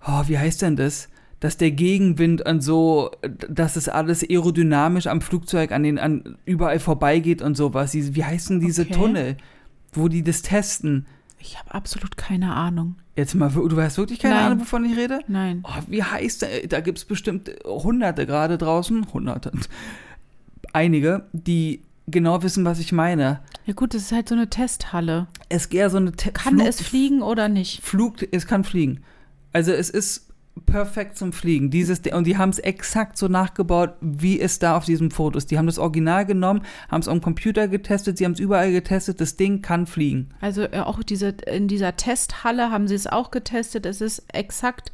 [0.06, 1.08] oh, wie heißt denn das?
[1.40, 3.10] Dass der Gegenwind an so,
[3.48, 7.92] dass es alles aerodynamisch am Flugzeug an den, an überall vorbeigeht und sowas.
[7.94, 8.94] Wie, wie heißen diese Okay.
[8.94, 9.36] Tunnel,
[9.92, 11.06] wo die das testen?
[11.40, 12.96] Ich habe absolut keine Ahnung.
[13.16, 14.44] Jetzt mal, du hast wirklich keine Nein.
[14.46, 15.20] Ahnung, wovon ich rede?
[15.26, 15.62] Nein.
[15.66, 16.66] Oh, wie heißt der?
[16.68, 19.06] Da gibt es bestimmt Hunderte gerade draußen.
[19.12, 19.50] Hunderte.
[20.72, 23.40] Einige, die genau wissen, was ich meine.
[23.66, 25.26] Ja gut, das ist halt so eine Testhalle.
[25.48, 27.82] Es eher so eine Te Kann Flug- es fliegen oder nicht?
[27.82, 29.02] Flug, es kann fliegen.
[29.52, 30.28] Also es ist
[30.66, 31.70] perfekt zum Fliegen.
[31.70, 35.50] Dieses, und die haben es exakt so nachgebaut, wie es da auf diesem Foto ist.
[35.50, 39.20] Die haben das Original genommen, haben es am Computer getestet, sie haben es überall getestet.
[39.20, 40.30] Das Ding kann fliegen.
[40.40, 43.86] Also äh, auch diese, in dieser Testhalle haben sie es auch getestet.
[43.86, 44.92] Es ist exakt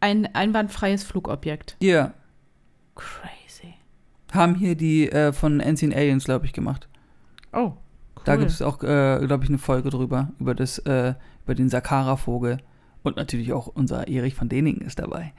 [0.00, 1.76] ein einwandfreies Flugobjekt.
[1.80, 2.12] Ja,
[2.94, 3.74] Crazy.
[4.32, 6.88] haben hier die äh, von Ancient Aliens, glaube ich, gemacht.
[7.52, 7.72] Oh,
[8.16, 8.22] cool.
[8.24, 11.68] Da gibt es auch, äh, glaube ich, eine Folge drüber, über, das, äh, über den
[11.68, 12.58] Sakara-Vogel.
[13.04, 15.32] Und natürlich auch unser Erich von Deningen ist dabei.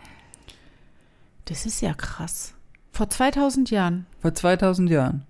[1.45, 2.53] Das ist ja krass.
[2.91, 4.05] Vor 2000 Jahren.
[4.21, 5.25] Vor 2000 Jahren.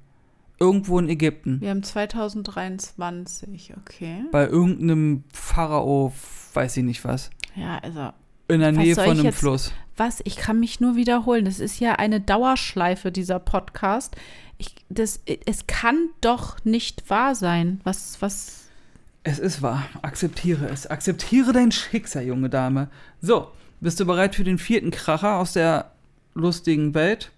[0.60, 1.60] Irgendwo in Ägypten.
[1.60, 4.24] Wir haben 2023, okay.
[4.32, 6.14] Bei irgendeinem Pharao,
[6.54, 7.30] weiß ich nicht was.
[7.56, 8.12] Ja, also
[8.48, 9.74] In der Nähe von einem jetzt- Fluss.
[9.98, 11.46] was, ich kann mich nur wiederholen.
[11.46, 14.16] Das ist ja eine Dauerschleife, dieser Podcast.
[14.58, 17.82] Ich, das, es kann doch nicht wahr sein.
[17.84, 18.65] Was, was,
[19.28, 19.88] Es ist wahr.
[20.04, 20.86] Akzeptiere es.
[20.86, 22.90] Akzeptiere dein Schicksal, junge Dame.
[23.22, 23.48] So,
[23.82, 25.92] bist du bereit für den vierten Kracher aus der
[26.36, 27.32] lustigen Welt?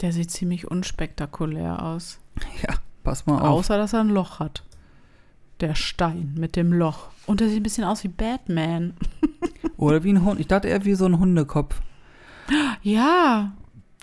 [0.00, 2.18] der sieht ziemlich unspektakulär aus.
[2.66, 3.48] Ja, pass mal auf.
[3.60, 4.64] Außer, dass er ein Loch hat.
[5.60, 7.10] Der Stein mit dem Loch.
[7.26, 8.94] Und der sieht ein bisschen aus wie Batman.
[9.76, 10.40] Oder wie ein Hund.
[10.40, 11.80] Ich dachte eher wie so ein Hundekopf.
[12.82, 13.52] Ja,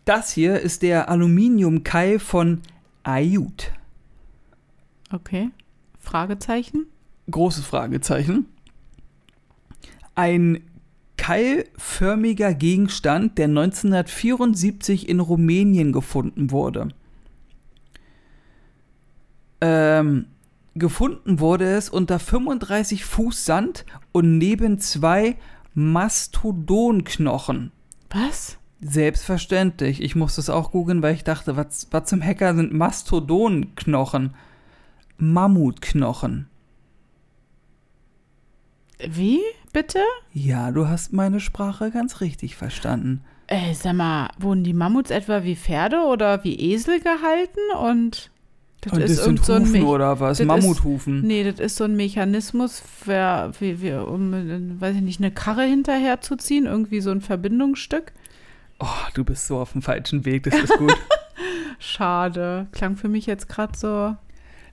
[0.06, 2.62] Das hier ist der Aluminiumkeil von
[3.04, 3.72] Ayut.
[5.12, 5.50] okay.
[6.12, 6.88] Fragezeichen?
[7.32, 8.48] Großes Fragezeichen.
[10.14, 10.62] Ein
[11.16, 16.90] keilförmiger Gegenstand, der 1974 in Rumänien gefunden wurde.
[19.62, 20.26] Ähm,
[20.76, 25.38] gefunden wurde es unter 35 Fuß Sand und neben zwei
[25.76, 27.72] Mastodon-Knochen.
[28.10, 28.58] Was?
[28.82, 30.02] Selbstverständlich.
[30.02, 34.34] Ich musste es auch googeln, weil ich dachte, was, was zum Hacker sind Mastodon-Knochen?
[35.22, 36.48] Mammutknochen.
[39.08, 39.40] Wie,
[39.74, 40.00] bitte?
[40.34, 43.22] Ja, du hast meine Sprache ganz richtig verstanden.
[43.48, 47.60] Ey, sag mal, wurden die Mammuts etwa wie Pferde oder wie Esel gehalten?
[47.82, 48.30] Und
[48.82, 50.38] das Und das sind so ein Hufen Me- oder was?
[50.38, 51.22] das ist- Mammuthufen.
[51.22, 55.32] Nee, das ist so ein Mechanismus, für, wie, wie, um, äh, weiß ich nicht, eine
[55.32, 58.14] Karre hinterherzuziehen, irgendwie so ein Verbindungsstück.
[58.80, 60.96] Oh, du bist so auf dem falschen Weg, das ist gut.
[61.80, 62.68] Schade.
[62.72, 64.16] Klang für mich jetzt gerade so.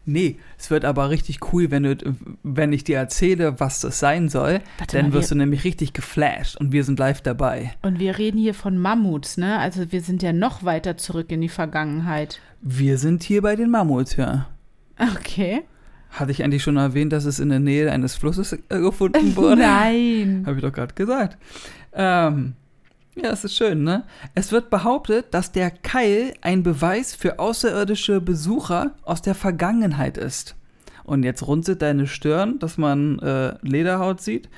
[0.08, 1.96] Nee, es wird aber richtig cool, wenn, du,
[2.42, 4.60] wenn ich dir erzähle, was das sein soll.
[4.78, 7.72] Warte Dann mal, wirst wir, du nämlich richtig geflasht und wir sind live dabei.
[7.82, 9.58] und wir reden hier von Mammuts, ne?
[9.58, 12.40] Also wir sind ja noch weiter zurück in die Vergangenheit.
[12.60, 14.48] Wir sind hier bei den Mammuts, ja.
[14.98, 15.62] Okay.
[16.10, 19.60] Hatte ich eigentlich schon erwähnt, dass es in der Nähe eines Flusses äh, gefunden wurde?
[19.60, 20.42] Nein.
[20.46, 21.36] Habe ich doch gerade gesagt.
[21.92, 22.54] Ähm,
[23.22, 24.04] ja, es ist schön, ne?
[24.34, 30.54] Es wird behauptet, dass der Keil ein Beweis für außerirdische Besucher aus der Vergangenheit ist.
[31.04, 34.48] Und jetzt runzelt deine Stirn, dass man äh, Lederhaut sieht.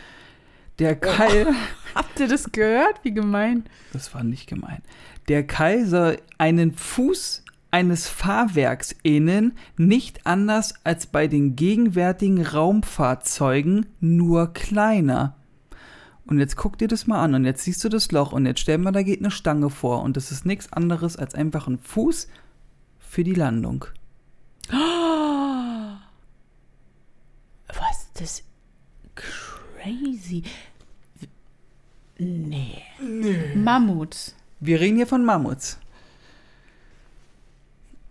[0.78, 1.46] Der Keil,
[1.94, 3.00] Habt ihr das gehört?
[3.02, 3.64] Wie gemein.
[3.92, 4.82] das war nicht gemein.
[5.28, 13.86] Der Keil soll einen Fuß eines Fahrwerks ähneln, nicht anders als bei den gegenwärtigen Raumfahrzeugen,
[14.00, 15.36] nur kleiner.
[16.30, 18.60] Und jetzt guck dir das mal an und jetzt siehst du das Loch und jetzt
[18.60, 21.80] stell mal, da geht eine Stange vor und das ist nichts anderes als einfach ein
[21.80, 22.28] Fuß
[23.00, 23.84] für die Landung.
[24.70, 24.78] Was?
[28.14, 28.44] Das
[29.16, 30.44] Crazy.
[32.18, 32.80] Nee.
[33.56, 34.34] Mammut.
[34.60, 35.80] Wir reden hier von Mammuts.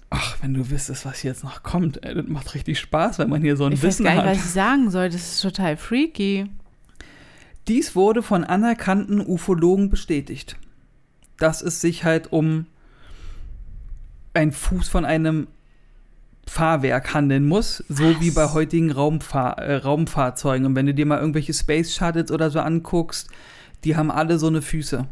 [0.10, 3.44] Ach, wenn du wüsstest, was jetzt noch kommt, ey, das macht richtig Spaß, wenn man
[3.44, 4.32] hier so ein Ich weiß Wissen gar nicht, hat.
[4.32, 5.10] was ich sagen soll.
[5.10, 6.50] Das ist total freaky.
[7.70, 10.58] Dies wurde von anerkannten Ufologen bestätigt,
[11.38, 12.66] dass es sich halt um
[14.34, 15.48] ein Fuß von einem
[16.48, 20.66] Fahrwerk handeln muss, so wie bei heutigen Raumfahr äh, Raumfahrzeugen.
[20.66, 23.30] Und wenn du dir mal irgendwelche Space Shuttles oder so anguckst,
[23.84, 25.08] die haben alle so eine Füße.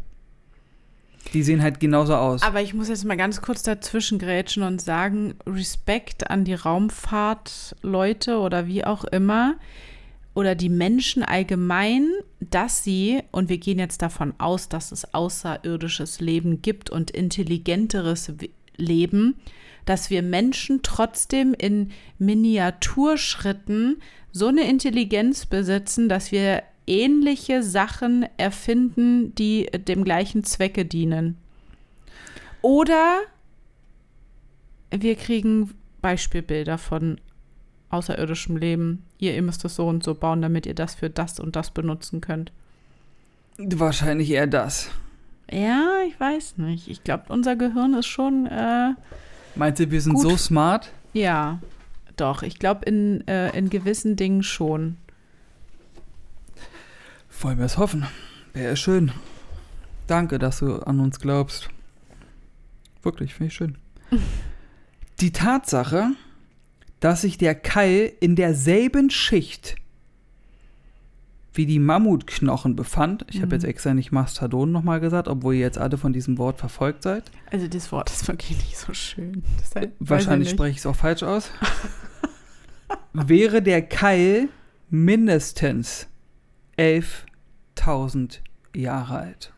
[1.34, 2.42] Die sehen halt genauso aus.
[2.42, 8.40] Aber ich muss jetzt mal ganz kurz dazwischen grätschen und sagen, Respekt an die Raumfahrtleute
[8.40, 9.58] oder wie auch immer
[10.38, 16.22] oder die Menschen allgemein, dass sie, und wir gehen jetzt davon aus, dass es außerirdisches
[16.22, 18.32] Leben gibt und intelligenteres
[18.76, 19.34] Leben,
[19.86, 24.00] dass wir Menschen trotzdem in Miniaturschritten
[24.32, 31.36] so eine Intelligenz besitzen, dass wir ähnliche Sachen erfinden, die dem gleichen Zwecke dienen.
[32.62, 33.22] Oder
[34.92, 35.74] wir kriegen
[36.04, 37.20] Beispielbilder von
[37.90, 39.06] außerirdischem Leben.
[39.18, 41.72] Ihr, ihr müsst es so und so bauen, damit ihr das für das und das
[41.72, 42.52] benutzen könnt.
[43.58, 44.90] Wahrscheinlich eher das.
[45.50, 46.88] Ja, ich weiß nicht.
[46.88, 48.94] Ich glaube, unser Gehirn ist schon, äh,
[49.56, 50.24] Meinst du, wir sind Gut.
[50.24, 50.92] so smart?
[51.14, 51.60] ja,
[52.16, 52.42] doch.
[52.42, 54.98] Ich glaube, in, äh, in gewissen Dingen schon.
[57.42, 58.08] Wollen wir es hoffen.
[58.54, 59.12] Wäre schön.
[60.08, 61.70] Danke, dass du an uns glaubst.
[63.04, 63.78] Wirklich, finde ich schön.
[65.20, 66.12] Die Tatsache,
[67.00, 69.76] dass sich der Keil in derselben Schicht
[71.54, 73.26] wie die Mammutknochen befand.
[73.30, 73.54] Ich habe Mhm.
[73.54, 77.24] jetzt extra nicht Mastodon nochmal gesagt, obwohl ihr jetzt alle von diesem Wort verfolgt seid.
[77.52, 79.44] Also das Wort ist wirklich nicht so schön.
[79.74, 81.50] Ich Wahrscheinlich spreche ich es auch falsch aus.
[83.14, 84.50] wäre der Keil
[84.92, 86.08] mindestens
[86.78, 88.40] 11.000
[88.76, 89.54] Jahre alt.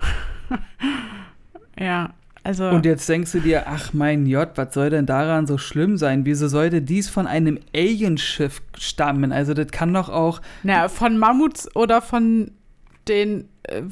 [1.78, 2.14] Ja,
[2.46, 5.96] also Und jetzt denkst du dir, ach mein Gott, was soll denn daran so schlimm
[5.98, 6.24] sein?
[6.24, 9.32] Wieso sollte dies von einem Alienschiff stammen?
[9.32, 12.52] Also das kann doch auch, na, von Mammuts oder von
[13.08, 13.82] den äh,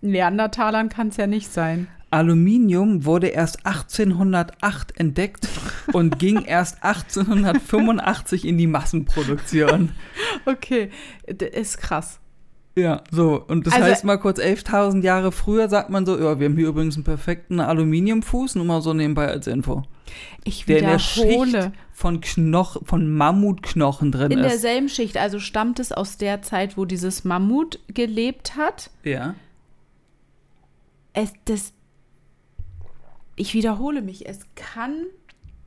[0.00, 1.88] Neandertalern kann es ja nicht sein.
[2.10, 5.48] Aluminium wurde erst 1808 entdeckt
[5.92, 9.90] und ging erst 1885 in die Massenproduktion.
[10.48, 10.90] Okay,
[11.28, 12.20] d- ist krass.
[12.78, 13.42] Ja, so.
[13.48, 16.56] Und das Also- heißt mal kurz 11.000 Jahre früher sagt man so, ja, wir haben
[16.58, 19.82] hier übrigens einen perfekten Aluminiumfuß, nur mal so nebenbei als Info.
[20.44, 20.98] Ich Der in der.
[20.98, 24.50] Schicht von Knoch von Mammutknochen drin In ist.
[24.50, 28.90] derselben Schicht, also stammt es aus der Zeit, wo dieses Mammut gelebt hat.
[29.02, 29.34] Ja.
[31.14, 31.72] Es, das,
[33.36, 34.92] ich wiederhole mich, es kann,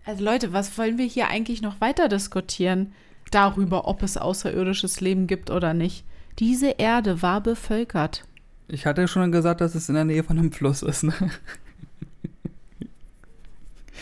[0.06, 2.94] also Leute, was wollen wir hier eigentlich noch weiter diskutieren?
[3.32, 6.04] Darüber, ob es außerirdisches Leben gibt oder nicht.
[6.40, 8.24] Diese Erde war bevölkert.
[8.68, 11.04] Ich hatte schon gesagt, dass es in der Nähe von einem Fluss ist.
[11.04, 11.14] Ne?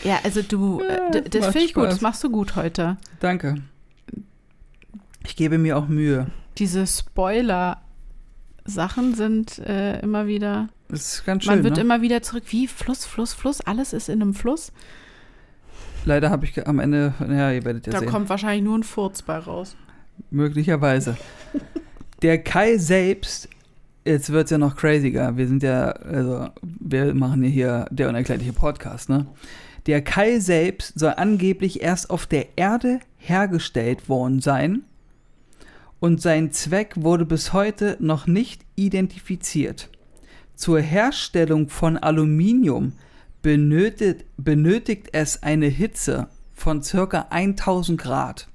[0.04, 2.96] Ja, also du, Ja, das macht finde ich gut, das machst du gut heute.
[3.18, 3.56] Danke.
[5.24, 6.28] Ich gebe mir auch Mühe.
[6.58, 11.54] Diese Spoiler-Sachen sind äh, immer wieder, Das ist ganz schön.
[11.54, 11.82] man wird ne?
[11.82, 14.70] immer wieder zurück, wie Fluss, Fluss, Fluss, alles ist in einem Fluss.
[16.04, 18.08] Leider habe ich am Ende, ja, ihr werdet ja da sehen.
[18.08, 19.74] kommt wahrscheinlich nur ein Furz bei raus.
[20.30, 21.16] Möglicherweise.
[22.22, 23.48] Der Kai selbst,
[24.04, 25.36] jetzt wird es ja noch craziger.
[25.36, 29.26] Wir sind ja, also, wir machen ja hier der unerklärliche Podcast, ne?
[29.86, 34.82] Der Kai selbst soll angeblich erst auf der Erde hergestellt worden sein
[36.00, 39.88] und sein Zweck wurde bis heute noch nicht identifiziert.
[40.54, 42.92] Zur Herstellung von Aluminium
[43.42, 48.48] benötigt, benötigt es eine Hitze von circa 1000 Grad,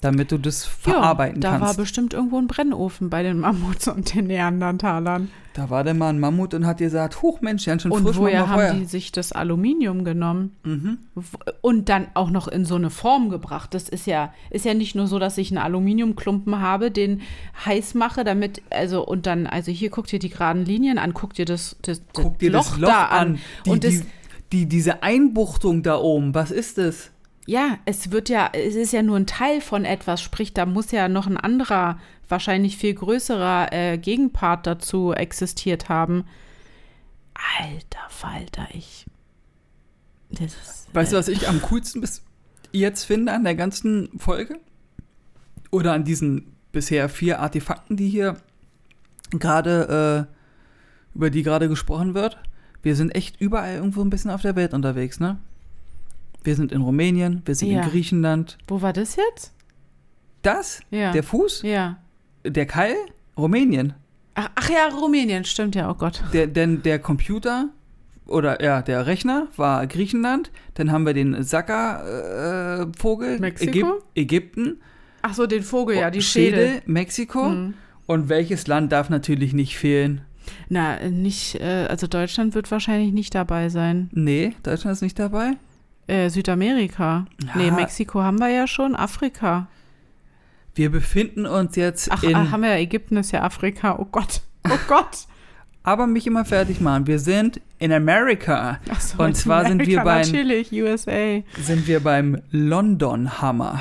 [0.00, 1.76] damit du das verarbeiten ja, da war kannst.
[1.76, 5.30] bestimmt irgendwo ein Brennofen bei den Mammuts und den Neandertalern.
[5.52, 8.16] Da war der mal ein Mammut und hat gesagt, huch Mensch, ganz schön Und frisch,
[8.16, 8.70] woher mal Feuer.
[8.70, 10.56] haben die sich das Aluminium genommen?
[10.62, 10.98] Mhm.
[11.60, 13.74] Und dann auch noch in so eine Form gebracht.
[13.74, 17.20] Das ist ja, ist ja nicht nur so, dass ich einen Aluminiumklumpen habe, den
[17.66, 21.38] heiß mache, damit, also, und dann, also hier guckt ihr die geraden Linien an, guckt
[21.38, 23.18] ihr das, das, das Loch, das Loch da an.
[23.18, 23.38] an.
[23.66, 24.04] Die, und das, die,
[24.52, 27.10] die, diese Einbuchtung da oben, was ist das?
[27.46, 30.90] Ja, es wird ja, es ist ja nur ein Teil von etwas, sprich, da muss
[30.90, 36.24] ja noch ein anderer, wahrscheinlich viel größerer äh, Gegenpart dazu existiert haben.
[37.58, 39.06] Alter Falter, ich.
[40.30, 42.22] Das ist, Weißt du, was ich am coolsten bis
[42.72, 44.60] jetzt finde an der ganzen Folge?
[45.70, 48.36] Oder an diesen bisher vier Artefakten, die hier
[49.30, 52.38] gerade, äh, über die gerade gesprochen wird?
[52.82, 55.38] Wir sind echt überall irgendwo ein bisschen auf der Welt unterwegs, ne?
[56.42, 57.82] Wir sind in Rumänien, wir sind Ja.
[57.82, 59.52] in Griechenland, Wo war das jetzt?
[60.42, 60.80] Das?
[60.90, 61.12] Ja.
[61.12, 61.62] Der Fuß?
[61.62, 61.98] Ja.
[62.46, 62.94] Der Keil?
[63.36, 63.92] Rumänien.
[64.34, 66.22] Ach, ach ja, Rumänien, stimmt ja, oh Gott.
[66.32, 67.68] Der, denn der Computer
[68.26, 70.50] oder ja, der Rechner war Griechenland.
[70.74, 74.02] Dann haben wir den Saka-Vogel Mexiko?
[74.14, 74.80] Ägypten.
[75.22, 76.82] Ach so, den Vogel, ja, die Schädel, Schädel.
[76.86, 77.44] Mexiko.
[77.50, 77.74] Hm.
[78.06, 80.22] Und welches Land darf natürlich nicht fehlen?
[80.68, 84.08] Na, nicht, äh, also Deutschland wird wahrscheinlich nicht dabei sein.
[84.12, 85.52] Nee, Deutschland ist nicht dabei.
[86.10, 87.26] Äh, Südamerika.
[87.44, 87.50] Ja.
[87.54, 89.68] Nee, Mexiko haben wir ja schon, Afrika.
[90.74, 92.34] Wir befinden uns jetzt Ach, in.
[92.34, 93.96] ach, haben wir ja, Ägypten ist ja Afrika.
[93.98, 94.40] Oh Gott.
[94.68, 95.26] Oh Gott.
[95.82, 97.06] aber mich immer fertig machen.
[97.06, 98.78] Wir sind in Amerika.
[98.90, 101.42] Ach so, Und zwar sind wir beim- Natürlich, USA.
[101.60, 103.80] Sind wir beim London Hammer.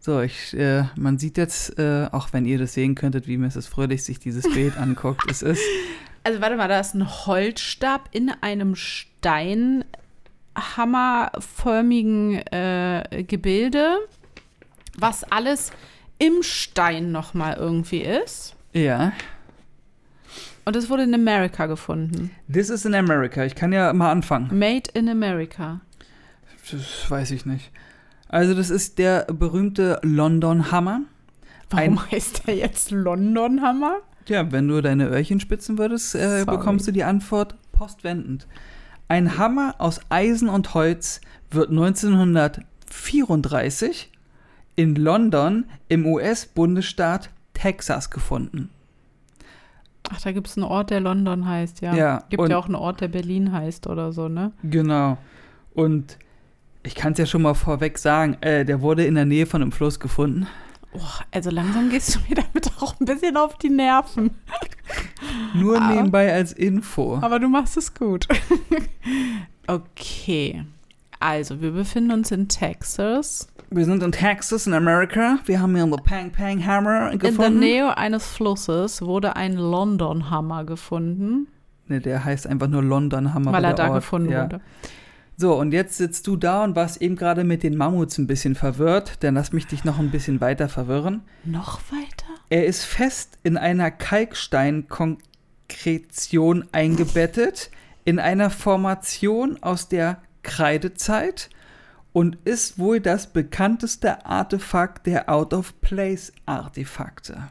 [0.00, 3.66] So, ich, äh, man sieht jetzt, äh, auch wenn ihr das sehen könntet, wie Mrs.
[3.68, 5.30] Fröhlich sich dieses Bild anguckt.
[5.30, 5.62] Es ist
[6.26, 8.74] Also warte mal, da ist ein Holzstab in einem
[10.54, 13.98] steinhammerförmigen äh, Gebilde,
[14.98, 15.72] was alles
[16.18, 18.54] im Stein nochmal irgendwie ist.
[18.72, 19.12] ja.
[20.66, 22.30] Und es wurde in Amerika gefunden.
[22.50, 23.44] This is in America.
[23.44, 24.58] Ich kann ja mal anfangen.
[24.58, 25.82] Made in America.
[26.70, 27.70] Das weiß ich nicht.
[28.28, 31.02] Also, das ist der berühmte London Hammer.
[31.68, 33.98] Warum Ein- heißt der jetzt London Hammer?
[34.26, 38.46] Ja, wenn du deine Öhrchen spitzen würdest, äh, bekommst du die Antwort postwendend.
[39.14, 44.10] Ein Hammer aus Eisen und Holz wird 1934
[44.74, 48.70] in London im US-Bundesstaat Texas gefunden.
[50.10, 51.94] Ach, da gibt es einen Ort, der London heißt, ja.
[51.94, 54.50] Ja, Gibt ja auch einen Ort, der Berlin heißt oder so, ne?
[54.64, 55.16] Genau.
[55.74, 56.18] Und
[56.82, 59.62] ich kann es ja schon mal vorweg sagen, äh, der wurde in der Nähe von
[59.62, 60.48] einem Fluss gefunden.
[60.96, 61.00] Oh,
[61.32, 64.30] also langsam gehst du mir damit auch ein bisschen auf die Nerven.
[65.54, 67.18] Nur Aber- nebenbei als Info.
[67.20, 68.28] Aber du machst es gut.
[69.66, 70.64] okay.
[71.20, 73.48] Also, wir befinden uns in Texas.
[73.70, 75.38] Wir sind in Texas, in Amerika.
[75.46, 77.58] Wir haben hier einen Pang Pang Hammer In der gefunden.
[77.60, 81.48] Nähe eines Flusses wurde ein London Hammer gefunden,
[81.86, 83.52] Ne, der heißt einfach nur London Hammer.
[83.52, 83.96] weil er da Ort.
[83.96, 84.44] gefunden ja.
[84.44, 84.60] wurde.
[85.36, 88.54] So, und jetzt sitzt du da und warst eben gerade mit den Mammuts ein bisschen
[88.54, 89.24] verwirrt.
[89.24, 91.22] Dann lass mich dich noch ein bisschen weiter verwirren.
[91.44, 92.26] Noch weiter?
[92.50, 97.70] Er ist fest in einer Kalksteinkonkretion eingebettet,
[98.04, 101.48] in einer Formation aus der Kreidezeit
[102.12, 107.48] und ist wohl das bekannteste Artefakt der Out-of-Place-Artefakte.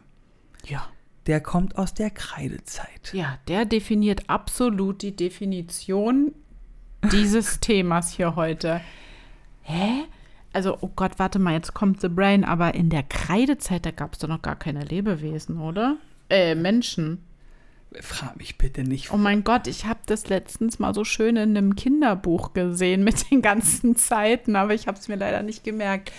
[0.65, 0.87] Ja.
[1.27, 3.13] Der kommt aus der Kreidezeit.
[3.13, 6.33] Ja, der definiert absolut die Definition
[7.11, 8.81] dieses Themas hier heute.
[9.63, 10.05] Hä?
[10.53, 14.13] Also, oh Gott, warte mal, jetzt kommt The Brain, aber in der Kreidezeit, da gab
[14.13, 15.97] es doch noch gar keine Lebewesen, oder?
[16.29, 17.23] Äh, Menschen.
[18.01, 19.11] Frag mich bitte nicht.
[19.11, 23.29] Oh mein Gott, ich habe das letztens mal so schön in einem Kinderbuch gesehen mit
[23.31, 26.11] den ganzen Zeiten, aber ich habe es mir leider nicht gemerkt.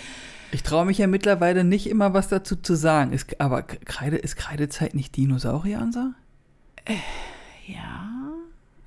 [0.52, 3.12] Ich traue mich ja mittlerweile nicht immer was dazu zu sagen.
[3.12, 6.14] Ist, aber Kreide, ist Kreidezeit nicht Dinosaurier, Ansa?
[7.66, 8.10] Ja.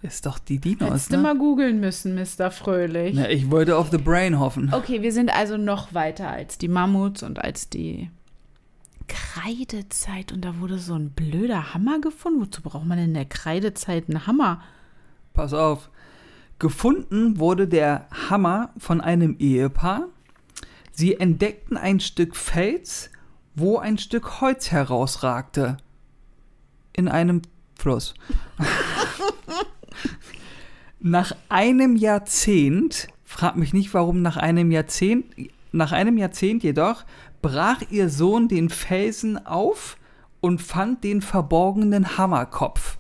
[0.02, 1.24] Ist doch die Dinos, Hättest du ne?
[1.24, 2.52] mal googeln müssen, Mr.
[2.52, 3.16] Fröhlich.
[3.16, 4.72] Na, ich wollte auf The Brain hoffen.
[4.72, 8.12] Okay, wir sind also noch weiter als die Mammuts und als die
[9.08, 10.32] Kreidezeit.
[10.32, 12.42] Und da wurde so ein blöder Hammer gefunden.
[12.42, 14.62] Wozu braucht man in der Kreidezeit einen Hammer?
[15.34, 15.90] Pass auf.
[16.60, 20.08] Gefunden wurde der Hammer von einem Ehepaar.
[20.92, 23.12] Sie entdeckten ein Stück Fels,
[23.56, 25.78] wo ein Stück Holz herausragte.
[26.94, 27.42] In einem
[27.76, 28.14] Fluss.
[31.00, 35.26] nach einem Jahrzehnt, frag mich nicht warum nach einem Jahrzehnt,
[35.72, 37.04] nach einem Jahrzehnt jedoch,
[37.42, 39.98] brach ihr Sohn den Felsen auf
[40.42, 42.98] und fand den verborgenen Hammerkopf.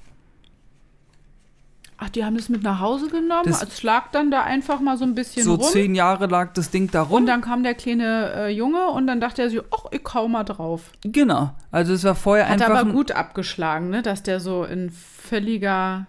[1.99, 3.41] Ach, die haben das mit nach Hause genommen?
[3.45, 5.63] Das- es lag dann da einfach mal so ein bisschen So rum.
[5.71, 7.13] zehn Jahre lag das Ding da rum.
[7.21, 10.27] Und dann kam der kleine äh, Junge und dann dachte er sich, ach, ich hau
[10.27, 10.91] mal drauf.
[11.01, 11.55] Genau.
[11.71, 12.69] Also es war vorher Hat einfach.
[12.69, 14.03] aber ein- gut abgeschlagen, ne?
[14.03, 16.05] Dass der so in völliger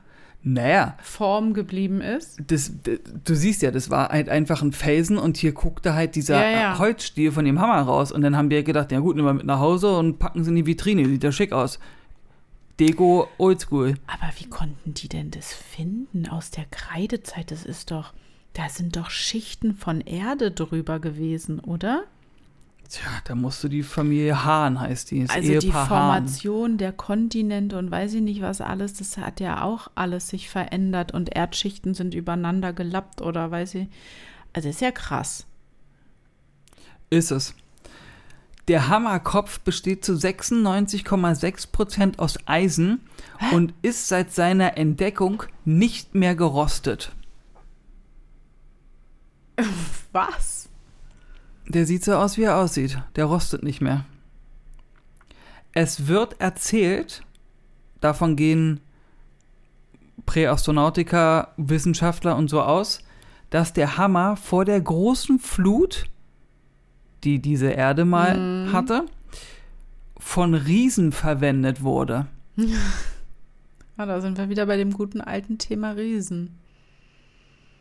[0.50, 2.38] Naja, Form geblieben ist.
[2.46, 6.14] das, d- du siehst ja, das war halt einfach ein Felsen und hier guckte halt
[6.14, 6.78] dieser Ja, ja.
[6.78, 8.12] Holzstiel von dem Hammer raus.
[8.12, 10.50] Und dann haben wir gedacht, ja gut, nehmen wir mit nach Hause und packen sie
[10.50, 11.04] in die Vitrine.
[11.06, 11.78] Sieht ja schick aus.
[12.80, 13.94] Deko oldschool.
[14.06, 17.50] Aber wie konnten die denn das finden aus der Kreidezeit?
[17.50, 18.14] Das ist doch,
[18.54, 22.04] da sind doch Schichten von Erde drüber gewesen, oder?
[22.88, 25.26] Tja, da musst du die Familie Hahn, heißt die.
[25.26, 25.88] Das also die Ehepaar Hahn.
[25.88, 30.48] Formation der Kontinente und weiß ich nicht was alles, das hat ja auch alles sich
[30.48, 33.88] verändert und Erdschichten sind übereinander gelappt oder weiß ich.
[34.54, 35.44] Also ist ja krass.
[37.10, 37.54] Ist es.
[38.68, 43.00] Der Hammerkopf besteht zu 96,6% aus Eisen
[43.52, 47.12] und ist seit seiner Entdeckung nicht mehr gerostet.
[50.12, 50.57] Was?
[51.68, 52.98] Der sieht so aus, wie er aussieht.
[53.16, 54.04] Der rostet nicht mehr.
[55.72, 57.22] Es wird erzählt,
[58.00, 58.80] davon gehen
[60.26, 63.00] Präastronautiker, Wissenschaftler und so aus,
[63.50, 66.04] dass der Hammer vor der großen Flut,
[67.24, 68.72] die diese Erde mal Mhm.
[68.72, 69.04] hatte,
[70.18, 72.26] von Riesen verwendet wurde.
[74.00, 76.56] Ah, da sind wir wieder bei dem guten alten Thema Riesen.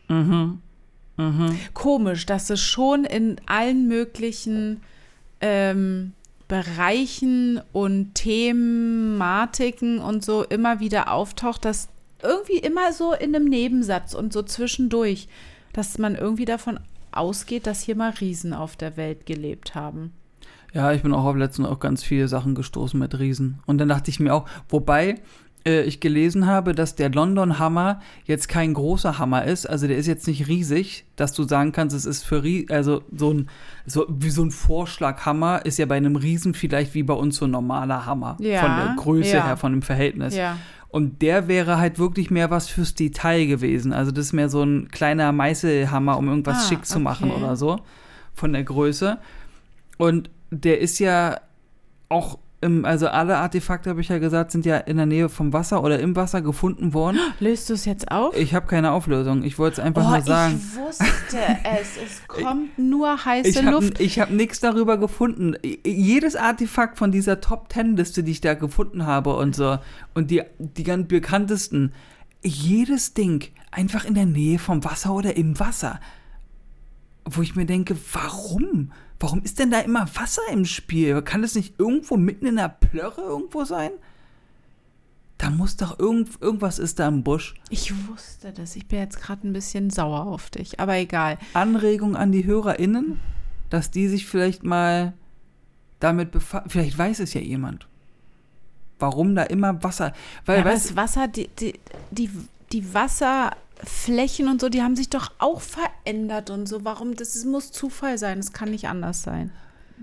[0.10, 0.64] Mhm.
[1.18, 1.57] Mhm.
[1.74, 4.82] Komisch, dass es schon in allen möglichen
[5.41, 6.13] ähm,
[6.47, 11.89] Bereichen und Thematiken und so immer wieder auftaucht, dass
[12.24, 15.28] irgendwie immer so in einem Nebensatz und so zwischendurch,
[15.74, 16.80] dass man irgendwie davon
[17.11, 20.13] ausgeht, dass hier mal Riesen auf der Welt gelebt haben.
[20.74, 23.59] Ja, ich bin auch auf letztens auch ganz viele Sachen gestoßen mit Riesen.
[23.65, 25.15] Und dann dachte ich mir auch, wobei
[25.68, 29.97] äh, ich gelesen habe, dass der London Hammer jetzt kein großer Hammer ist, also der
[29.97, 33.49] ist jetzt nicht riesig, dass du sagen kannst, es ist für also so ein
[33.86, 37.45] so wie so ein Vorschlaghammer ist ja bei einem Riesen vielleicht wie bei uns so
[37.45, 39.45] ein normaler Hammer Ja, von der Größe ja.
[39.45, 40.36] her, von dem Verhältnis.
[40.36, 40.57] Ja.
[40.89, 43.91] Und der wäre halt wirklich mehr was fürs Detail gewesen.
[43.91, 47.41] Also das ist mehr so ein kleiner Meißelhammer, um irgendwas Ah, schick zu machen okay.
[47.41, 47.80] oder so.
[48.34, 49.18] Von der Größe.
[49.97, 51.41] Und der ist ja
[52.09, 55.53] auch im, also alle Artefakte, habe ich ja gesagt, sind ja in der Nähe vom
[55.53, 57.20] Wasser oder im Wasser gefunden worden.
[57.39, 58.36] Löst du es jetzt auf?
[58.36, 59.43] Ich habe keine Auflösung.
[59.43, 60.60] Ich wollte es einfach oh, nur sagen.
[60.60, 61.05] ich wusste
[61.64, 61.97] es.
[61.97, 63.99] Es kommt nur heiße Ich habe Luft.
[63.99, 65.55] ich hab nichts darüber gefunden.
[65.86, 69.78] Jedes Artefakt von dieser Top Ten Liste, die ich da gefunden habe und so,
[70.16, 71.93] und die, die ganz bekanntesten,
[72.43, 75.99] jedes Ding einfach in der Nähe vom Wasser oder im Wasser.
[77.30, 78.92] Wo ich mir denke, warum?
[79.20, 81.22] Warum ist denn da immer Wasser im Spiel?
[81.22, 83.92] Kann das nicht irgendwo mitten in der Plörre irgendwo sein?
[85.38, 87.56] Da muss doch irgend, irgendwas ist da im Busch.
[87.70, 88.76] Ich wusste das.
[88.76, 90.80] Ich bin jetzt gerade ein bisschen sauer auf dich.
[90.80, 91.38] Aber egal.
[91.54, 93.20] Anregung an die HörerInnen,
[93.70, 95.14] dass die sich vielleicht mal
[96.00, 96.70] damit befassen.
[96.70, 97.88] Vielleicht weiß es ja jemand.
[99.00, 100.14] Warum da immer Wasser.
[100.46, 101.74] Weil, Ja, weißt das Wasser, die, die,
[102.10, 102.32] die,
[102.72, 102.94] die
[103.80, 106.84] Wasserflächen und so, die haben sich doch auch verändert und so.
[106.84, 107.16] Warum?
[107.16, 108.38] Das ist- muss Zufall sein.
[108.38, 109.52] Das kann nicht anders sein.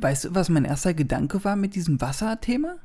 [0.01, 2.77] weißt du, was mein erster Gedanke war mit diesem Wasserthema?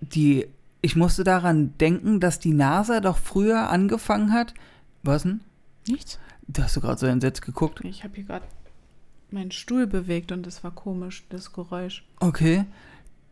[0.00, 0.46] Die,
[0.80, 4.54] ich musste daran denken, dass die NASA doch früher angefangen hat.
[5.02, 5.40] Was denn?
[5.88, 6.18] Nichts?
[6.46, 7.80] Da hast du gerade so entsetzt geguckt.
[7.84, 8.44] Ich habe hier gerade
[9.30, 12.04] meinen Stuhl bewegt und das war komisch, das Geräusch.
[12.20, 12.64] Okay.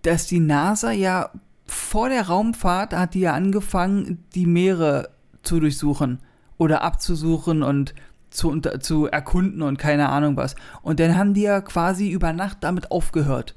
[0.03, 1.31] Dass die NASA ja
[1.67, 5.11] vor der Raumfahrt hat die ja angefangen, die Meere
[5.43, 6.21] zu durchsuchen
[6.57, 7.95] oder abzusuchen und
[8.31, 10.55] zu, unter- zu erkunden und keine Ahnung was.
[10.83, 13.55] Und dann haben die ja quasi über Nacht damit aufgehört.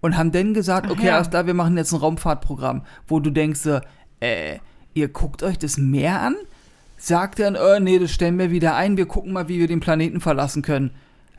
[0.00, 1.16] Und haben dann gesagt, Ach okay, ja.
[1.16, 3.68] alles klar, wir machen jetzt ein Raumfahrtprogramm, wo du denkst,
[4.20, 4.58] äh,
[4.94, 6.36] ihr guckt euch das Meer an?
[6.96, 9.80] Sagt dann, äh, nee, das stellen wir wieder ein, wir gucken mal, wie wir den
[9.80, 10.92] Planeten verlassen können.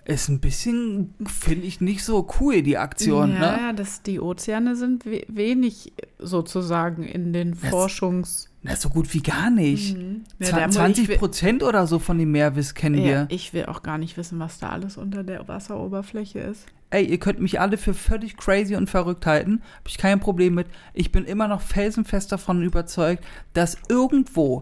[0.05, 3.57] Ist ein bisschen, finde ich, nicht so cool, die Aktion, ja, ne?
[3.62, 8.47] ja, das, die Ozeane sind we wenig sozusagen in den Forschungs...
[8.64, 9.97] Na, so gut wie gar nicht.
[9.97, 10.24] Mhm.
[10.39, 13.03] Ja, Zwa- da mu- 20 ich will- Prozent oder so von dem Meerwiss kennen Ja,
[13.05, 13.26] wir.
[13.30, 16.68] ich will auch gar nicht wissen, was da alles unter der Wasseroberfläche ist.
[16.91, 19.62] Ey, ihr könnt mich alle für völlig crazy und verrückt halten.
[19.78, 20.68] Hab ich kein Problem mit.
[20.93, 24.62] Ich bin immer noch felsenfest davon überzeugt, dass irgendwo,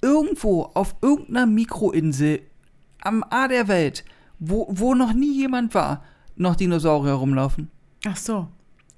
[0.00, 2.40] irgendwo auf irgendeiner Mikroinsel
[3.02, 4.04] am A der Welt,
[4.38, 6.02] wo, wo noch nie jemand war,
[6.36, 7.68] noch Dinosaurier rumlaufen.
[8.06, 8.48] Ach so.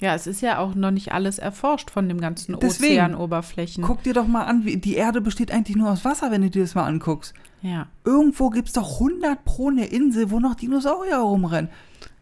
[0.01, 2.95] Ja, es ist ja auch noch nicht alles erforscht von dem ganzen Deswegen.
[2.95, 3.83] Ozeanoberflächen.
[3.83, 6.51] Guck dir doch mal an, wie, die Erde besteht eigentlich nur aus Wasser, wenn du
[6.51, 7.35] dir das mal anguckst.
[7.63, 7.89] Ja.
[8.05, 11.69] Irgendwo gibt's doch 100 pro eine Insel, wo noch Dinosaurier rumrennen.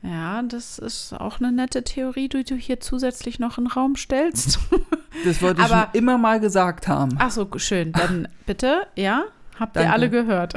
[0.02, 3.96] Ja, das ist auch eine nette Theorie, die du hier zusätzlich noch in den Raum
[3.96, 4.58] stellst.
[5.24, 7.16] Das wollte ich Aber- schon immer mal gesagt haben.
[7.18, 7.92] Ach so, schön.
[7.92, 9.24] Dann bitte, ja,
[9.58, 9.92] habt ihr Danke.
[9.94, 10.52] alle gehört.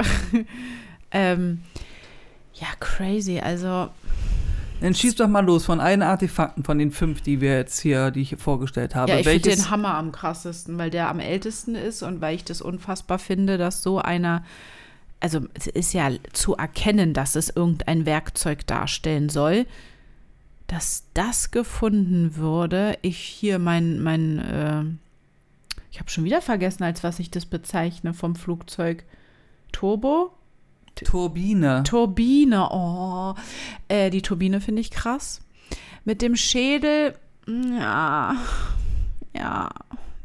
[1.12, 1.62] ähm,
[2.52, 3.40] ja, crazy.
[3.40, 3.88] Also,
[4.80, 8.10] Dann schieß doch mal los von allen Artefakten, von den fünf, die wir jetzt hier,
[8.10, 9.12] die ich hier vorgestellt habe.
[9.12, 12.44] ja, ich finde den Hammer am krassesten, weil der am ältesten ist und weil ich
[12.44, 14.42] das unfassbar finde, dass so einer,
[15.20, 19.66] also es ist ja zu erkennen, dass es irgendein Werkzeug darstellen soll,
[20.66, 22.96] dass das gefunden würde.
[23.02, 24.84] Ich hier mein, mein, äh,
[25.90, 29.04] ich habe schon wieder vergessen, als was ich das bezeichne vom Flugzeug.
[29.72, 30.32] Turbo?
[30.94, 31.82] Turbine.
[31.84, 33.34] Turbine, oh.
[33.88, 35.40] Äh, die Turbine finde ich krass.
[36.04, 37.14] Mit dem Schädel,
[37.46, 38.36] mm, ja,
[39.34, 39.70] ja,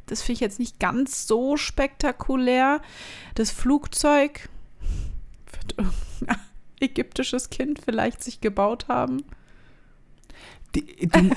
[0.06, 2.82] das finde ich jetzt nicht ganz so spektakulär.
[3.36, 4.50] Das Flugzeug
[5.52, 6.40] wird irgendein
[6.80, 9.24] ägyptisches Kind vielleicht sich gebaut haben.
[10.76, 11.32] Die, du,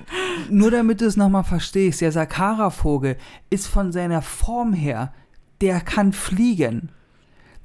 [0.50, 3.16] nur damit du es nochmal verstehst, der Sakara-Vogel
[3.50, 5.14] ist von seiner Form her,
[5.60, 6.90] der kann fliegen.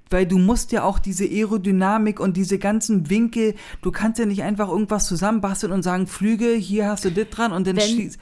[0.10, 4.44] Weil du musst ja auch diese Aerodynamik und diese ganzen Winkel, du kannst ja nicht
[4.44, 8.18] einfach irgendwas zusammenbasteln und sagen, Flüge, hier hast du das dran und dann schließ.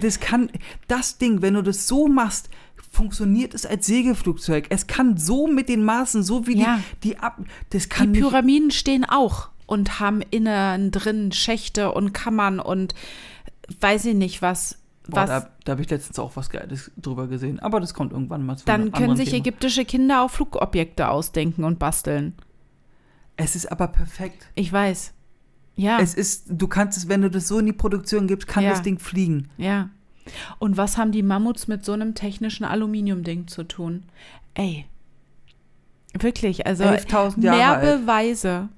[0.00, 0.50] Das kann,
[0.88, 2.48] das Ding, wenn du das so machst,
[2.90, 4.66] funktioniert es als Segelflugzeug.
[4.70, 6.80] Es kann so mit den Maßen, so wie Ja.
[7.02, 7.38] die, die ab,
[7.70, 8.20] das Die kann nicht.
[8.20, 12.94] Pyramiden stehen auch und haben innen drin Schächte und Kammern und
[13.80, 14.76] weiß ich nicht was.
[15.10, 17.60] Boah, was da da habe ich letztens auch was Geiles drüber gesehen.
[17.60, 19.40] Aber das kommt irgendwann mal zu dann können sich Thema.
[19.40, 22.34] ägyptische Kinder auch Flugobjekte ausdenken und basteln.
[23.36, 24.46] Es ist aber perfekt.
[24.54, 25.12] Ich weiß.
[25.76, 25.98] Ja.
[26.00, 28.70] Es ist, du kannst es, wenn du das so in die Produktion gibst, kann Ja.
[28.70, 29.48] das Ding fliegen.
[29.56, 29.88] Ja.
[30.58, 34.02] Und was haben die Mammuts mit so einem technischen Aluminiumding zu tun?
[34.54, 34.84] Ey.
[36.18, 38.00] Wirklich, also 11.000 Jahre mehr alt.
[38.02, 38.68] Beweise.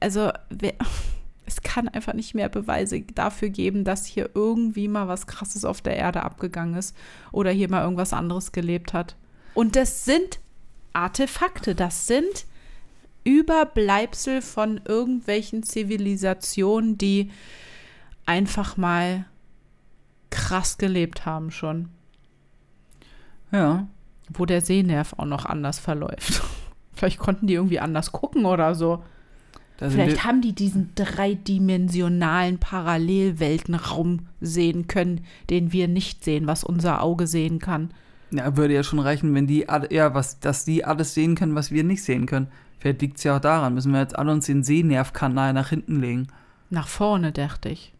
[0.00, 0.74] Also wer,
[1.50, 5.80] es kann einfach nicht mehr Beweise dafür geben, dass hier irgendwie mal was Krasses auf
[5.80, 6.96] der Erde abgegangen ist
[7.32, 9.16] oder hier mal irgendwas anderes gelebt hat.
[9.54, 10.38] Und das sind
[10.92, 12.46] Artefakte, das sind
[13.24, 17.30] Überbleibsel von irgendwelchen Zivilisationen, die
[18.26, 19.26] einfach mal
[20.30, 21.88] krass gelebt haben schon.
[23.50, 23.88] Ja.
[24.32, 26.42] Wo der Sehnerv auch noch anders verläuft.
[26.92, 29.02] Vielleicht konnten die irgendwie anders gucken oder so.
[29.88, 37.26] Vielleicht haben die diesen dreidimensionalen Parallelweltenraum sehen können, den wir nicht sehen, was unser Auge
[37.26, 37.90] sehen kann.
[38.30, 41.70] ja, würde ja schon reichen, wenn die, ja, was, dass die alles sehen können, was
[41.70, 42.48] wir nicht sehen können.
[42.78, 46.00] Vielleicht liegt es ja auch daran, müssen wir jetzt alle uns den Sehnervkanal nach hinten
[46.00, 46.28] legen.
[46.68, 47.94] Nach vorne, dachte ich.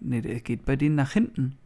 [0.00, 1.56] Nee, der geht bei denen nach hinten.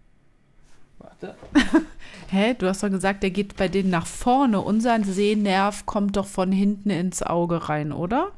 [0.98, 1.34] Warte.
[2.28, 2.54] Hä?
[2.58, 4.60] Du hast doch gesagt, der geht bei denen nach vorne.
[4.60, 8.32] Unser Sehnerv kommt doch von hinten ins Auge rein, oder?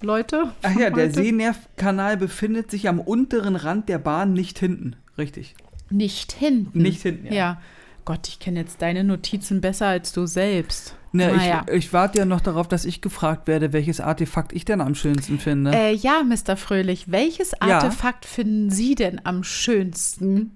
[0.00, 0.52] Leute?
[0.62, 1.10] Ach ja, der?
[1.12, 4.96] Sehnervkanal befindet sich am unteren Rand der Bahn, nicht hinten.
[5.16, 5.54] Richtig.
[5.90, 6.78] Nicht hinten.
[6.80, 7.32] Nicht hinten, ja.
[7.32, 7.60] Ja.
[8.04, 10.94] Gott, ich kenne jetzt deine Notizen besser als du selbst.
[11.12, 11.64] Ne, Naja.
[11.68, 14.94] ich, ich warte ja noch darauf, dass ich gefragt werde, welches Artefakt ich denn am
[14.94, 15.72] schönsten finde.
[15.74, 16.56] Äh, ja, Mr.
[16.56, 17.76] Fröhlich, welches Ja.
[17.78, 20.52] Artefakt finden Sie denn am schönsten?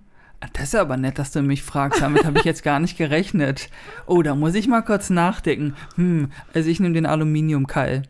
[0.55, 2.03] Das ist aber nett, dass du mich fragst.
[2.03, 3.69] Damit habe ich jetzt gar nicht gerechnet.
[4.07, 5.75] Oh, da muss ich mal kurz nachdenken.
[5.97, 8.03] Hm, also ich nehme den Aluminiumkeil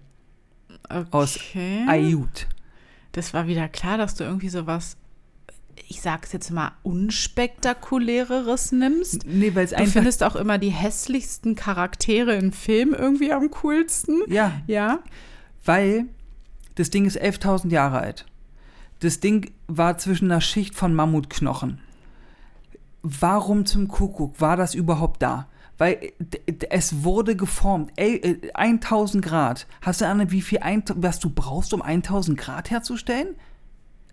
[1.10, 1.84] aus Okay.
[1.88, 2.46] Ayut.
[3.12, 4.96] Das war wieder klar, dass du irgendwie sowas,
[5.88, 9.26] ich sag's jetzt mal, unspektakuläreres nimmst.
[9.26, 9.92] Nee, weil es Du einfach.
[9.92, 14.22] findest auch immer die hässlichsten Charaktere im Film irgendwie am coolsten.
[14.28, 15.00] Ja, Ja.
[15.64, 16.06] weil
[16.74, 18.24] das Ding ist 11.000 Jahre alt.
[19.00, 21.80] Das Ding war zwischen einer Schicht von Mammutknochen.
[23.02, 25.48] Warum zum Kuckuck war das überhaupt da?
[25.78, 26.12] Weil
[26.46, 27.92] äh, es wurde geformt.
[27.96, 29.66] Ey, äh, 1000 Grad.
[29.80, 30.60] Hast du Ahnung, wie viel,
[30.94, 33.36] was du brauchst, um 1000 Grad herzustellen?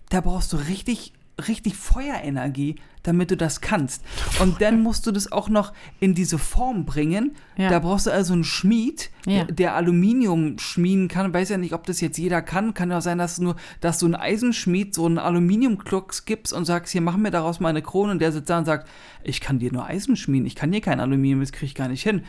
[0.09, 1.13] Da brauchst du richtig,
[1.47, 4.03] richtig Feuerenergie, damit du das kannst.
[4.41, 7.35] Und dann musst du das auch noch in diese Form bringen.
[7.57, 7.69] Ja.
[7.69, 9.45] Da brauchst du also einen Schmied, Ja.
[9.45, 11.33] der, der Aluminium schmieden kann.
[11.33, 12.73] Weiß ja nicht, ob das jetzt jeder kann.
[12.73, 16.65] Kann ja auch sein, dass nur, dass du einen Eisenschmied so einen Aluminiumklocks gibst und
[16.65, 18.87] sagst, hier mach mir daraus mal eine Krone und der sitzt da und sagt,
[19.23, 21.87] ich kann dir nur Eisen schmieden, ich kann dir kein Aluminium, das krieg ich gar
[21.87, 22.23] nicht hin.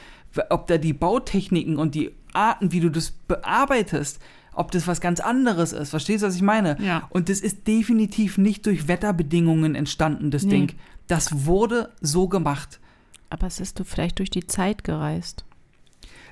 [0.51, 4.21] Ob da die Bautechniken und die Arten, wie du das bearbeitest,
[4.55, 5.91] ob das was ganz anderes ist.
[5.91, 6.77] Verstehst du, was ich meine?
[6.81, 7.09] Ja.
[7.11, 10.51] Und das ist definitiv nicht durch Wetterbedingungen entstanden, das Nee.
[10.51, 10.73] Ding.
[11.07, 12.81] Das wurde so gemacht.
[13.31, 15.45] Aber es ist du vielleicht durch die Zeit gereist.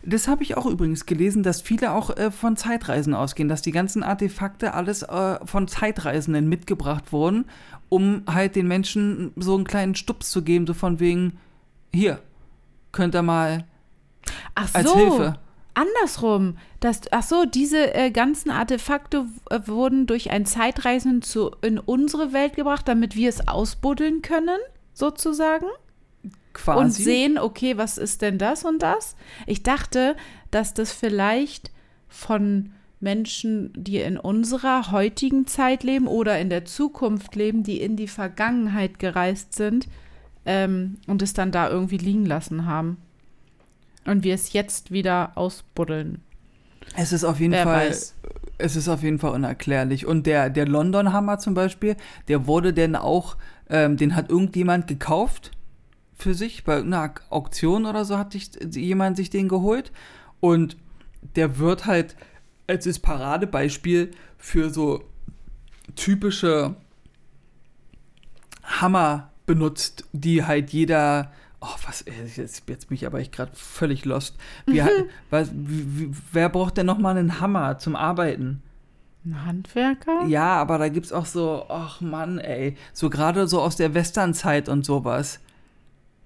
[0.05, 3.73] Das habe ich auch übrigens gelesen, dass viele auch äh, von Zeitreisen ausgehen, dass die
[3.73, 7.47] ganzen Artefakte alles äh, von Zeitreisenden mitgebracht wurden,
[7.89, 11.39] um halt den Menschen so einen kleinen Stups zu geben, so von wegen,
[11.93, 12.21] hier,
[12.93, 13.65] könnt ihr mal
[14.55, 14.97] Ach als so.
[14.97, 15.39] Hilfe.
[15.79, 16.59] Andersrum.
[16.81, 22.33] Das, ach so, diese äh, ganzen Artefakte äh, wurden durch ein Zeitreisen zu, in unsere
[22.33, 24.59] Welt gebracht, damit wir es ausbuddeln können,
[24.93, 25.67] sozusagen.
[26.53, 26.81] Quasi.
[26.81, 29.15] Und sehen, okay, was ist denn das und das?
[29.47, 30.17] Ich dachte,
[30.51, 31.71] dass das vielleicht
[32.09, 37.95] von Menschen, die in unserer heutigen Zeit leben oder in der Zukunft leben, die in
[37.95, 39.87] die Vergangenheit gereist sind
[40.45, 42.97] ähm, und es dann da irgendwie liegen lassen haben.
[44.09, 46.23] Und wir es jetzt wieder ausbuddeln.
[46.97, 48.15] Es ist auf jeden Wer Fall, weiß.
[48.57, 50.07] es ist auf jeden Fall unerklärlich.
[50.07, 51.97] Und der, der London Hammer zum Beispiel,
[52.29, 53.37] der wurde denn auch,
[53.69, 55.51] ähm, den hat irgendjemand gekauft
[56.17, 59.93] für sich, bei irgendeiner Auktion oder so hat sich, jemand sich den geholt.
[60.41, 60.79] Und
[61.37, 62.17] der wird halt
[62.67, 65.05] als das Paradebeispiel für so
[65.97, 66.77] typische
[68.63, 71.31] Hammer benutzt, die halt jeder.
[71.61, 74.37] Oh, was, ey, jetzt, jetzt bin ich aber echt gerade völlig lost.
[74.67, 74.91] Wie, hat-
[75.31, 78.63] was, wie, wer braucht denn nochmal einen Hammer zum Arbeiten?
[79.25, 80.25] Ein Handwerker?
[80.27, 84.69] Ja, aber da gibt's auch so, ach Mann, ey, so gerade so aus der Westernzeit
[84.69, 85.41] und sowas.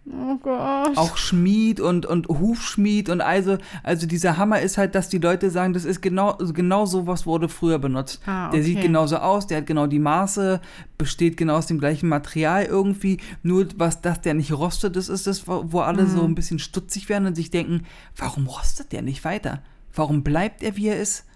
[0.04, 0.96] Oh Gott.
[0.96, 5.48] Auch Schmied und, und Hufschmied und also, also dieser Hammer ist halt, dass die Leute
[5.48, 8.20] sagen, das ist genau, genau so, was wurde früher benutzt.
[8.26, 8.88] Ah, Der sieht okay.
[8.88, 10.60] genauso aus, der hat genau die Maße,
[10.98, 13.18] besteht genau aus dem gleichen Material irgendwie.
[13.44, 16.08] Nur was, dass der nicht rostet, das ist das, wo wo alle Mhm.
[16.08, 17.84] so ein bisschen stutzig werden und sich denken,
[18.16, 19.62] warum rostet der nicht weiter?
[19.94, 21.26] Warum bleibt er, wie er ist?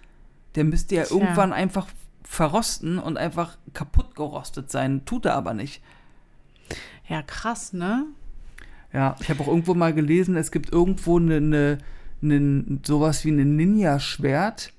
[0.55, 1.15] Der müsste ja Tja.
[1.17, 1.87] irgendwann einfach
[2.23, 5.05] verrosten und einfach kaputt gerostet sein.
[5.05, 5.81] Tut er aber nicht.
[7.07, 8.03] Ja, krass, ne?
[8.93, 11.77] Ja, ich habe auch irgendwo mal gelesen, es gibt irgendwo eine, eine,
[12.21, 14.73] eine sowas wie ein Ninja-Schwert.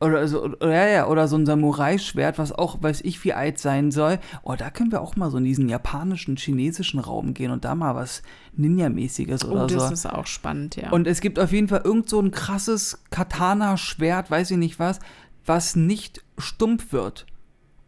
[0.00, 3.90] Oder so, oder, ja, oder so ein Samurai-Schwert, was auch, weiß ich, wie alt sein
[3.90, 4.18] soll.
[4.42, 7.74] Oh, da können wir auch mal so in diesen japanischen, chinesischen Raum gehen und da
[7.74, 8.22] mal was
[8.58, 9.94] Ninja-mäßiges Oh, oder das so.
[9.94, 10.90] ist auch spannend, ja.
[10.90, 14.98] Und es gibt auf jeden Fall irgend so ein krasses Katana-Schwert, weiß ich nicht was,
[15.46, 17.24] was nicht stumpf wird.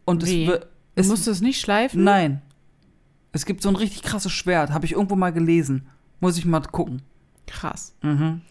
[0.05, 0.43] Und Wie?
[0.43, 0.63] es wird.
[0.63, 2.03] du Es, musst es nicht schleifen?
[2.03, 2.41] nein.
[3.37, 5.87] Es gibt so ein richtig krasses Schwert, habe ich irgendwo mal gelesen.
[6.19, 7.03] Muss ich mal gucken.
[7.45, 7.93] Krass.
[8.01, 8.41] Mhm.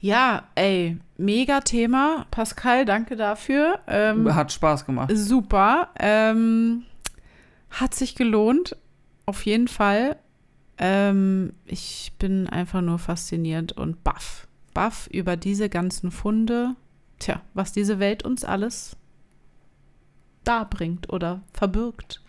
[0.00, 2.26] Ja, ey, mega Thema.
[2.30, 3.80] Pascal, danke dafür.
[3.86, 5.10] Ähm, Hat Spaß gemacht.
[5.14, 5.88] super.
[5.98, 6.82] Ähm,
[7.70, 8.76] hat sich gelohnt.
[9.24, 10.16] Auf jeden Fall.
[10.76, 14.46] Ähm, ich bin einfach nur fasziniert und baff.
[14.74, 16.76] Baff über diese ganzen Funde.
[17.18, 18.94] Tja, was diese Welt uns alles
[20.44, 22.20] darbringt oder verbirgt.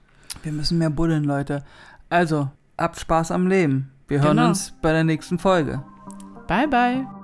[0.43, 1.64] Wir müssen mehr buddeln, Leute.
[2.10, 3.91] Also, habt Spaß am Leben.
[4.07, 4.49] Wir hören Genau.
[4.49, 5.84] uns bei der nächsten Folge.
[6.47, 7.19] Bye, bye.